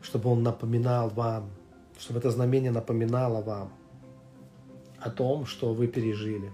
[0.03, 1.49] чтобы Он напоминал вам,
[1.99, 3.73] чтобы это знамение напоминало вам
[4.99, 6.53] о том, что вы пережили.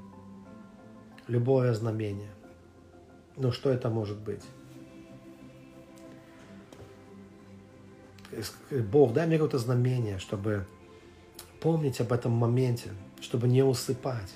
[1.27, 2.31] Любое знамение.
[3.37, 4.45] Ну, что это может быть?
[8.71, 10.69] Бог, дай мне какое-то знамение, чтобы
[11.61, 14.33] помнить об этом моменте, чтобы не усыпать.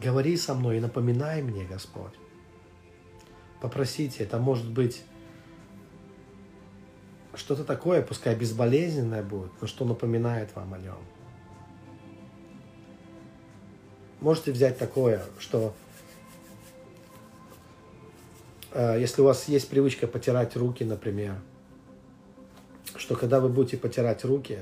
[0.00, 2.14] Говори со мной и напоминай мне, Господь.
[3.64, 5.02] Попросите, это может быть
[7.34, 10.98] что-то такое, пускай безболезненное будет, но что напоминает вам о нем.
[14.20, 15.74] Можете взять такое, что
[18.74, 21.36] Э, если у вас есть привычка потирать руки, например,
[22.96, 24.58] что когда вы будете потирать руки,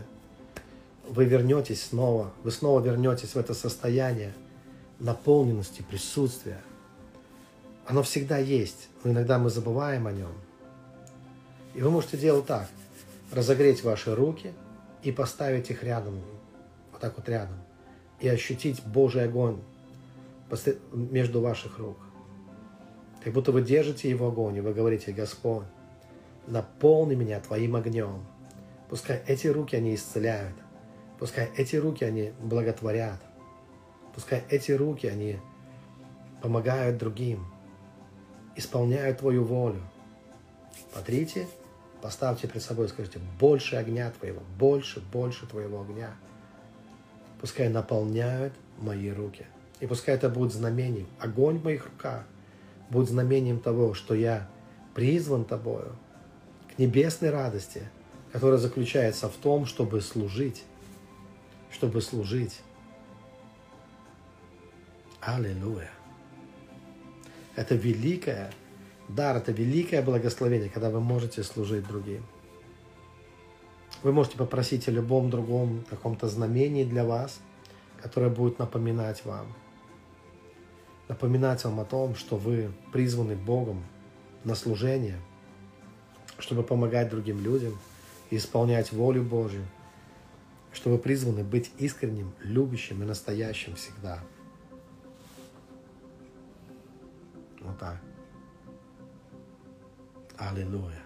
[1.09, 4.35] вы вернетесь снова, вы снова вернетесь в это состояние
[4.99, 6.61] наполненности, присутствия.
[7.93, 10.33] Оно всегда есть, но иногда мы забываем о нем.
[11.75, 12.67] И вы можете делать так.
[13.31, 14.55] Разогреть ваши руки
[15.03, 16.15] и поставить их рядом,
[16.91, 17.59] вот так вот рядом.
[18.19, 19.61] И ощутить Божий огонь
[20.95, 21.99] между ваших рук.
[23.23, 25.67] Как будто вы держите его огонь, и вы говорите, Господь,
[26.47, 28.25] наполни меня Твоим огнем.
[28.89, 30.57] Пускай эти руки, они исцеляют.
[31.19, 33.21] Пускай эти руки, они благотворят.
[34.15, 35.37] Пускай эти руки, они
[36.41, 37.52] помогают другим,
[38.57, 39.81] исполняют Твою волю.
[40.95, 41.47] Потрите,
[42.01, 46.15] поставьте перед собой и скажите, больше огня Твоего, больше, больше Твоего огня.
[47.41, 49.47] Пускай наполняют мои руки.
[49.81, 51.09] И пускай это будет знамением.
[51.19, 52.25] Огонь в моих руках
[52.93, 54.49] будь знамением того, что я
[54.95, 55.97] призван тобою
[56.75, 57.89] к небесной радости,
[58.33, 60.63] которая заключается в том, чтобы служить,
[61.71, 62.61] чтобы служить.
[65.21, 65.91] Аллилуйя.
[67.57, 68.53] Это великое
[69.09, 72.25] дар, это великое благословение, когда вы можете служить другим.
[74.03, 77.41] Вы можете попросить о любом другом каком-то знамении для вас,
[78.01, 79.47] которое будет напоминать вам–
[81.13, 83.85] напоминать вам о том, что вы призваны Богом
[84.45, 85.21] на служение,
[86.39, 87.79] чтобы помогать другим людям
[88.31, 89.67] и исполнять волю Божью,
[90.73, 94.21] что вы призваны быть искренним, любящим и настоящим всегда.
[97.63, 98.01] Вот так.
[100.37, 101.03] Аллилуйя.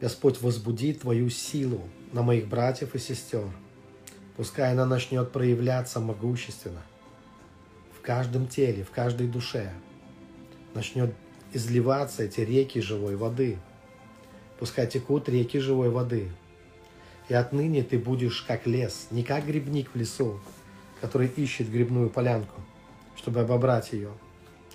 [0.00, 3.50] Господь, возбуди Твою силу на моих братьев и сестер–
[4.38, 6.80] Пускай она начнет проявляться могущественно
[7.92, 9.72] в каждом теле, в каждой душе.
[10.74, 11.12] Начнет
[11.52, 13.58] изливаться эти реки живой воды.
[14.60, 16.30] Пускай текут реки живой воды.
[17.28, 20.38] И отныне ты будешь как лес, не как грибник в лесу,
[21.00, 22.60] который ищет грибную полянку,
[23.18, 24.10] чтобы обобрать ее,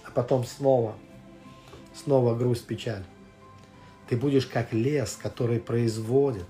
[0.06, 0.96] а потом снова,
[1.96, 3.04] снова грусть, печаль.
[4.08, 6.46] Ты будешь как лес, который производит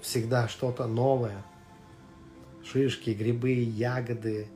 [0.00, 1.44] всегда что-то новое–
[2.64, 4.48] шишки, грибы, ягоды,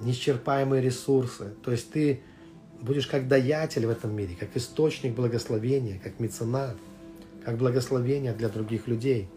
[0.00, 1.54] неисчерпаемые ресурсы.
[1.64, 2.22] То есть ты
[2.80, 6.76] будешь как даятель в этом мире, как источник благословения, как меценат,
[7.44, 9.28] как благословение для других людей.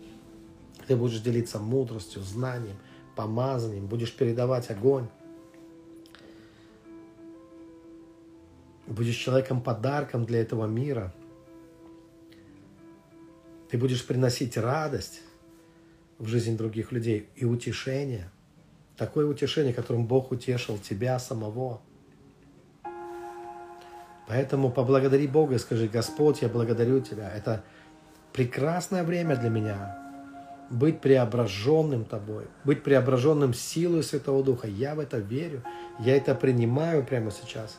[0.88, 2.78] Ты будешь делиться мудростью, знанием,
[3.16, 5.08] помазанием, будешь передавать огонь.
[8.88, 11.14] Будешь человеком-подарком для этого мира.
[13.70, 15.22] Ты будешь приносить радость
[16.20, 18.30] в жизнь других людей и утешение,
[18.98, 21.82] Такое утешение, которым Бог утешил тебя самого.
[24.28, 27.30] Поэтому поблагодари Бога и скажи, Господь, я благодарю Тебя.
[27.30, 27.64] Это
[28.32, 30.02] прекрасное время для меня.
[30.70, 34.68] Быть преображенным Тобой, быть преображенным силой Святого Духа.
[34.68, 35.62] Я в это верю,
[36.00, 37.78] я это принимаю прямо сейчас.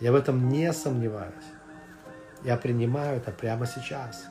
[0.00, 1.32] Я в этом не сомневаюсь.
[2.44, 4.26] Я принимаю это прямо сейчас.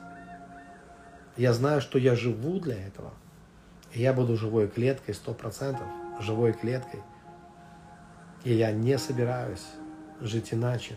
[1.36, 3.12] Я знаю, что я живу для этого.
[3.92, 5.86] И я буду живой клеткой, сто процентов,
[6.20, 7.00] живой клеткой.
[8.44, 9.66] И я не собираюсь
[10.20, 10.96] жить иначе.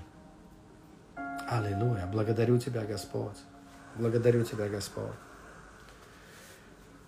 [1.50, 2.08] Аллилуйя.
[2.08, 3.38] Благодарю Тебя, Господь.
[3.96, 5.16] Благодарю Тебя, Господь.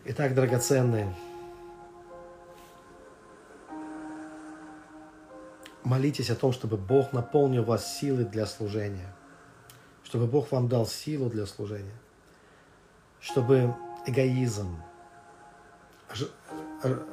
[0.05, 1.13] Итак, драгоценные,
[5.83, 9.13] молитесь о том, чтобы Бог наполнил вас силой для служения,
[10.03, 11.95] чтобы Бог вам дал силу для служения,
[13.19, 13.75] чтобы
[14.05, 14.81] эгоизм,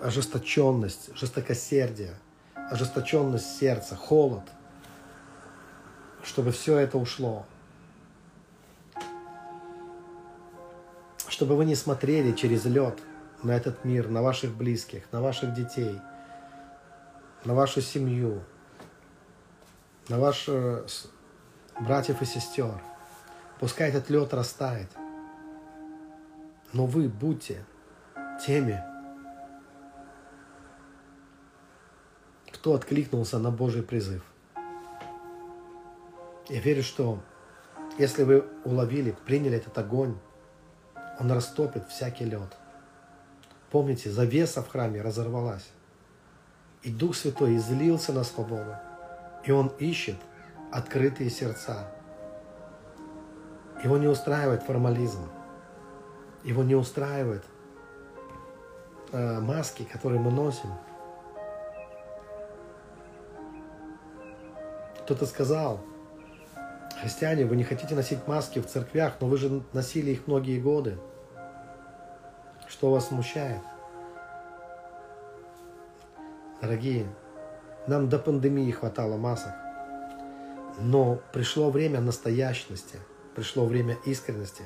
[0.03, 2.15] ожесточенность, жестокосердие,
[2.55, 4.45] ожесточенность сердца, холод,
[6.23, 7.47] чтобы все это ушло.
[11.29, 12.99] Чтобы вы не смотрели через лед
[13.43, 16.01] на этот мир, на ваших близких, на ваших детей,
[17.45, 18.43] на вашу семью,
[20.09, 20.87] на ваших
[21.81, 22.81] братьев и сестер.
[23.61, 24.89] Пускай этот лед растает.
[26.73, 27.65] Но вы будьте
[28.45, 28.83] теми,
[32.53, 34.23] кто откликнулся на Божий призыв–
[36.49, 37.19] я верю, что
[37.99, 40.17] если вы уловили, приняли этот огонь,
[41.19, 42.57] он растопит всякий лед.
[43.71, 45.69] Помните, завеса в храме разорвалась.
[46.83, 48.77] И Дух Святой излился на свободу.
[49.47, 50.17] И Он ищет
[50.73, 51.89] открытые сердца.
[53.83, 55.29] Его не устраивает формализм.
[56.43, 57.45] Его не устраивает
[59.13, 60.71] э, маски, которые мы носим.
[65.05, 65.81] Кто-то сказал,
[67.01, 70.99] Христиане, вы не хотите носить маски в церквях, но вы же носили их многие годы.
[72.67, 73.61] Что вас смущает?
[76.61, 77.07] Дорогие,
[77.87, 79.53] нам до пандемии хватало масок.
[80.79, 82.99] Но пришло время настоящности,
[83.35, 84.63] пришло время искренности,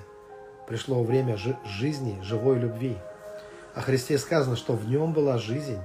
[0.67, 2.97] пришло время жи- жизни, живой любви.
[3.75, 5.79] О Христе сказано, что в нем была жизнь,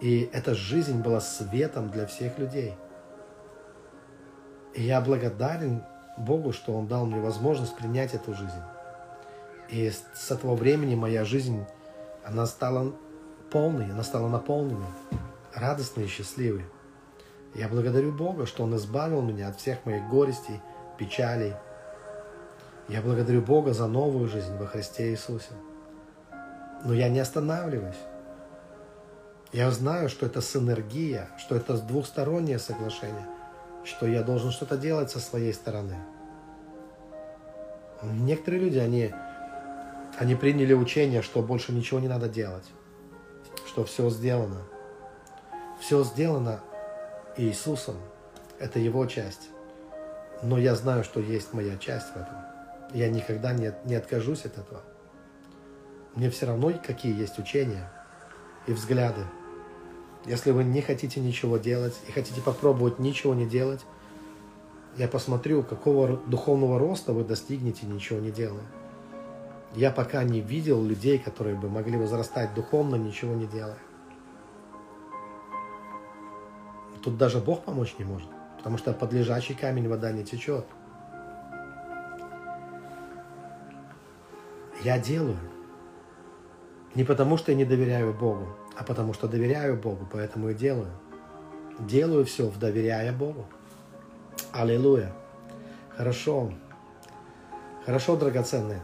[0.00, 2.74] и эта жизнь была светом для всех людей–
[4.74, 5.82] и я благодарен
[6.16, 8.62] Богу, что Он дал мне возможность принять эту жизнь.
[9.68, 11.64] И с этого времени моя жизнь,
[12.24, 12.92] она стала
[13.50, 14.86] полной, она стала наполненной,
[15.54, 16.64] радостной и счастливой.
[17.54, 20.60] Я благодарю Бога, что Он избавил меня от всех моих горестей,
[20.98, 21.54] печалей.
[22.88, 25.52] Я благодарю Бога за новую жизнь во Христе Иисусе.
[26.84, 28.00] Но я не останавливаюсь.
[29.52, 33.26] Я знаю, что это синергия, что это двухстороннее соглашение–
[33.84, 35.96] что я должен что-то делать со своей стороны.
[38.02, 39.12] Некоторые люди, они,
[40.18, 42.64] они приняли учение, что больше ничего не надо делать,
[43.66, 44.62] что все сделано.
[45.82, 46.60] Все сделано
[47.36, 47.96] Иисусом,
[48.60, 49.48] это Его часть.
[50.40, 52.36] Но я знаю, что есть моя часть в этом.
[52.94, 54.82] Я никогда не, не откажусь от этого.
[56.14, 57.92] Мне все равно, какие есть учения
[58.68, 59.22] и взгляды.
[60.24, 63.80] Если вы не хотите ничего делать и хотите попробовать ничего не делать,
[64.96, 68.64] я посмотрю, какого духовного роста вы достигнете, ничего не делая.
[69.74, 73.78] Я пока не видел людей, которые бы могли возрастать духовно, ничего не делая.
[77.02, 78.28] Тут даже Бог помочь не может,
[78.58, 80.64] потому что под лежачий камень вода не течет.
[84.84, 85.38] Я делаю.
[86.94, 90.90] Не потому, что я не доверяю Богу, а потому что доверяю Богу, поэтому и делаю.
[91.78, 93.46] Делаю все, доверяя Богу.
[94.52, 95.12] Аллилуйя.
[95.96, 96.52] Хорошо.
[97.84, 98.82] Хорошо, драгоценные.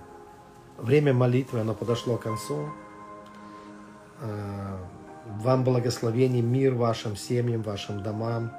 [0.79, 2.69] Время молитвы, оно подошло к концу.
[5.29, 8.51] Вам благословений, мир вашим семьям, вашим домам.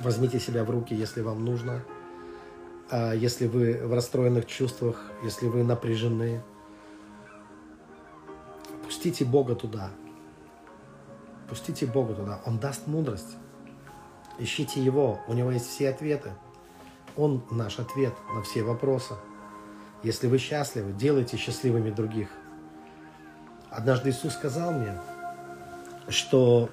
[0.00, 1.84] Возьмите себя в руки, если вам нужно.
[2.90, 6.42] А, если вы в расстроенных чувствах, если вы напряжены,
[8.82, 9.90] пустите Бога туда.
[11.50, 12.40] Пустите Бога туда.
[12.46, 13.36] Он даст мудрость.
[14.38, 15.20] Ищите Его.
[15.28, 16.32] У Него есть все ответы.
[17.14, 19.14] Он наш ответ на все вопросы.
[20.02, 22.28] Если вы счастливы, делайте счастливыми других.
[23.70, 24.98] Однажды Иисус сказал мне,
[26.08, 26.70] что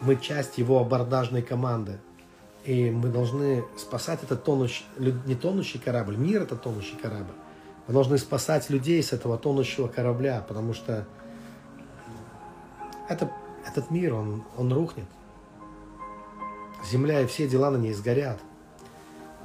[0.00, 1.98] мы часть Его абордажной команды.
[2.64, 7.32] И мы должны спасать этот тонущий, не тонущий корабль, мир это тонущий корабль.
[7.86, 11.06] Мы должны спасать людей с этого тонущего корабля, потому что
[13.08, 13.30] это
[13.66, 15.06] этот мир, он, он рухнет.
[16.90, 18.38] Земля и все дела на ней сгорят.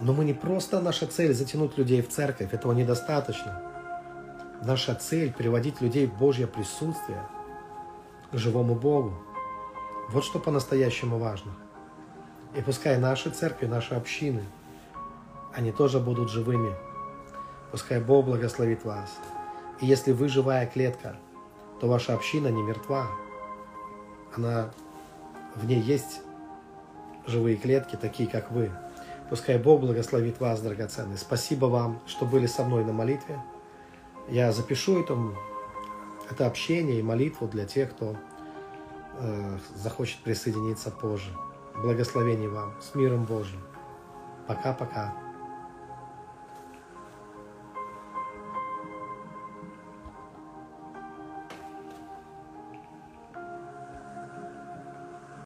[0.02, 3.62] Но мы не просто наша цель затянуть людей в церковь, этого недостаточно.
[4.64, 7.22] Наша цель приводить людей в Божье присутствие,
[8.38, 9.14] живому Богу.
[10.10, 11.52] Вот что по-настоящему важно.
[12.56, 14.44] И пускай наши церкви, наши общины,
[15.54, 16.74] они тоже будут живыми.
[17.72, 19.18] Пускай Бог благословит вас.
[19.82, 21.18] И если вы живая клетка,
[21.80, 23.08] то ваша община не мертва.
[24.36, 24.72] Она,
[25.56, 26.22] в ней есть
[27.28, 28.72] живые клетки, такие как вы.
[29.30, 31.18] Пускай Бог благословит вас, драгоценный.
[31.18, 33.42] Спасибо вам, что были со мной на молитве.
[34.30, 35.18] Я запишу это,
[36.30, 38.16] это общение и молитву для тех, кто
[39.20, 41.36] э, захочет присоединиться позже.
[41.76, 42.74] Благословений вам.
[42.82, 43.62] С миром Божьим.
[44.48, 45.25] Пока-пока.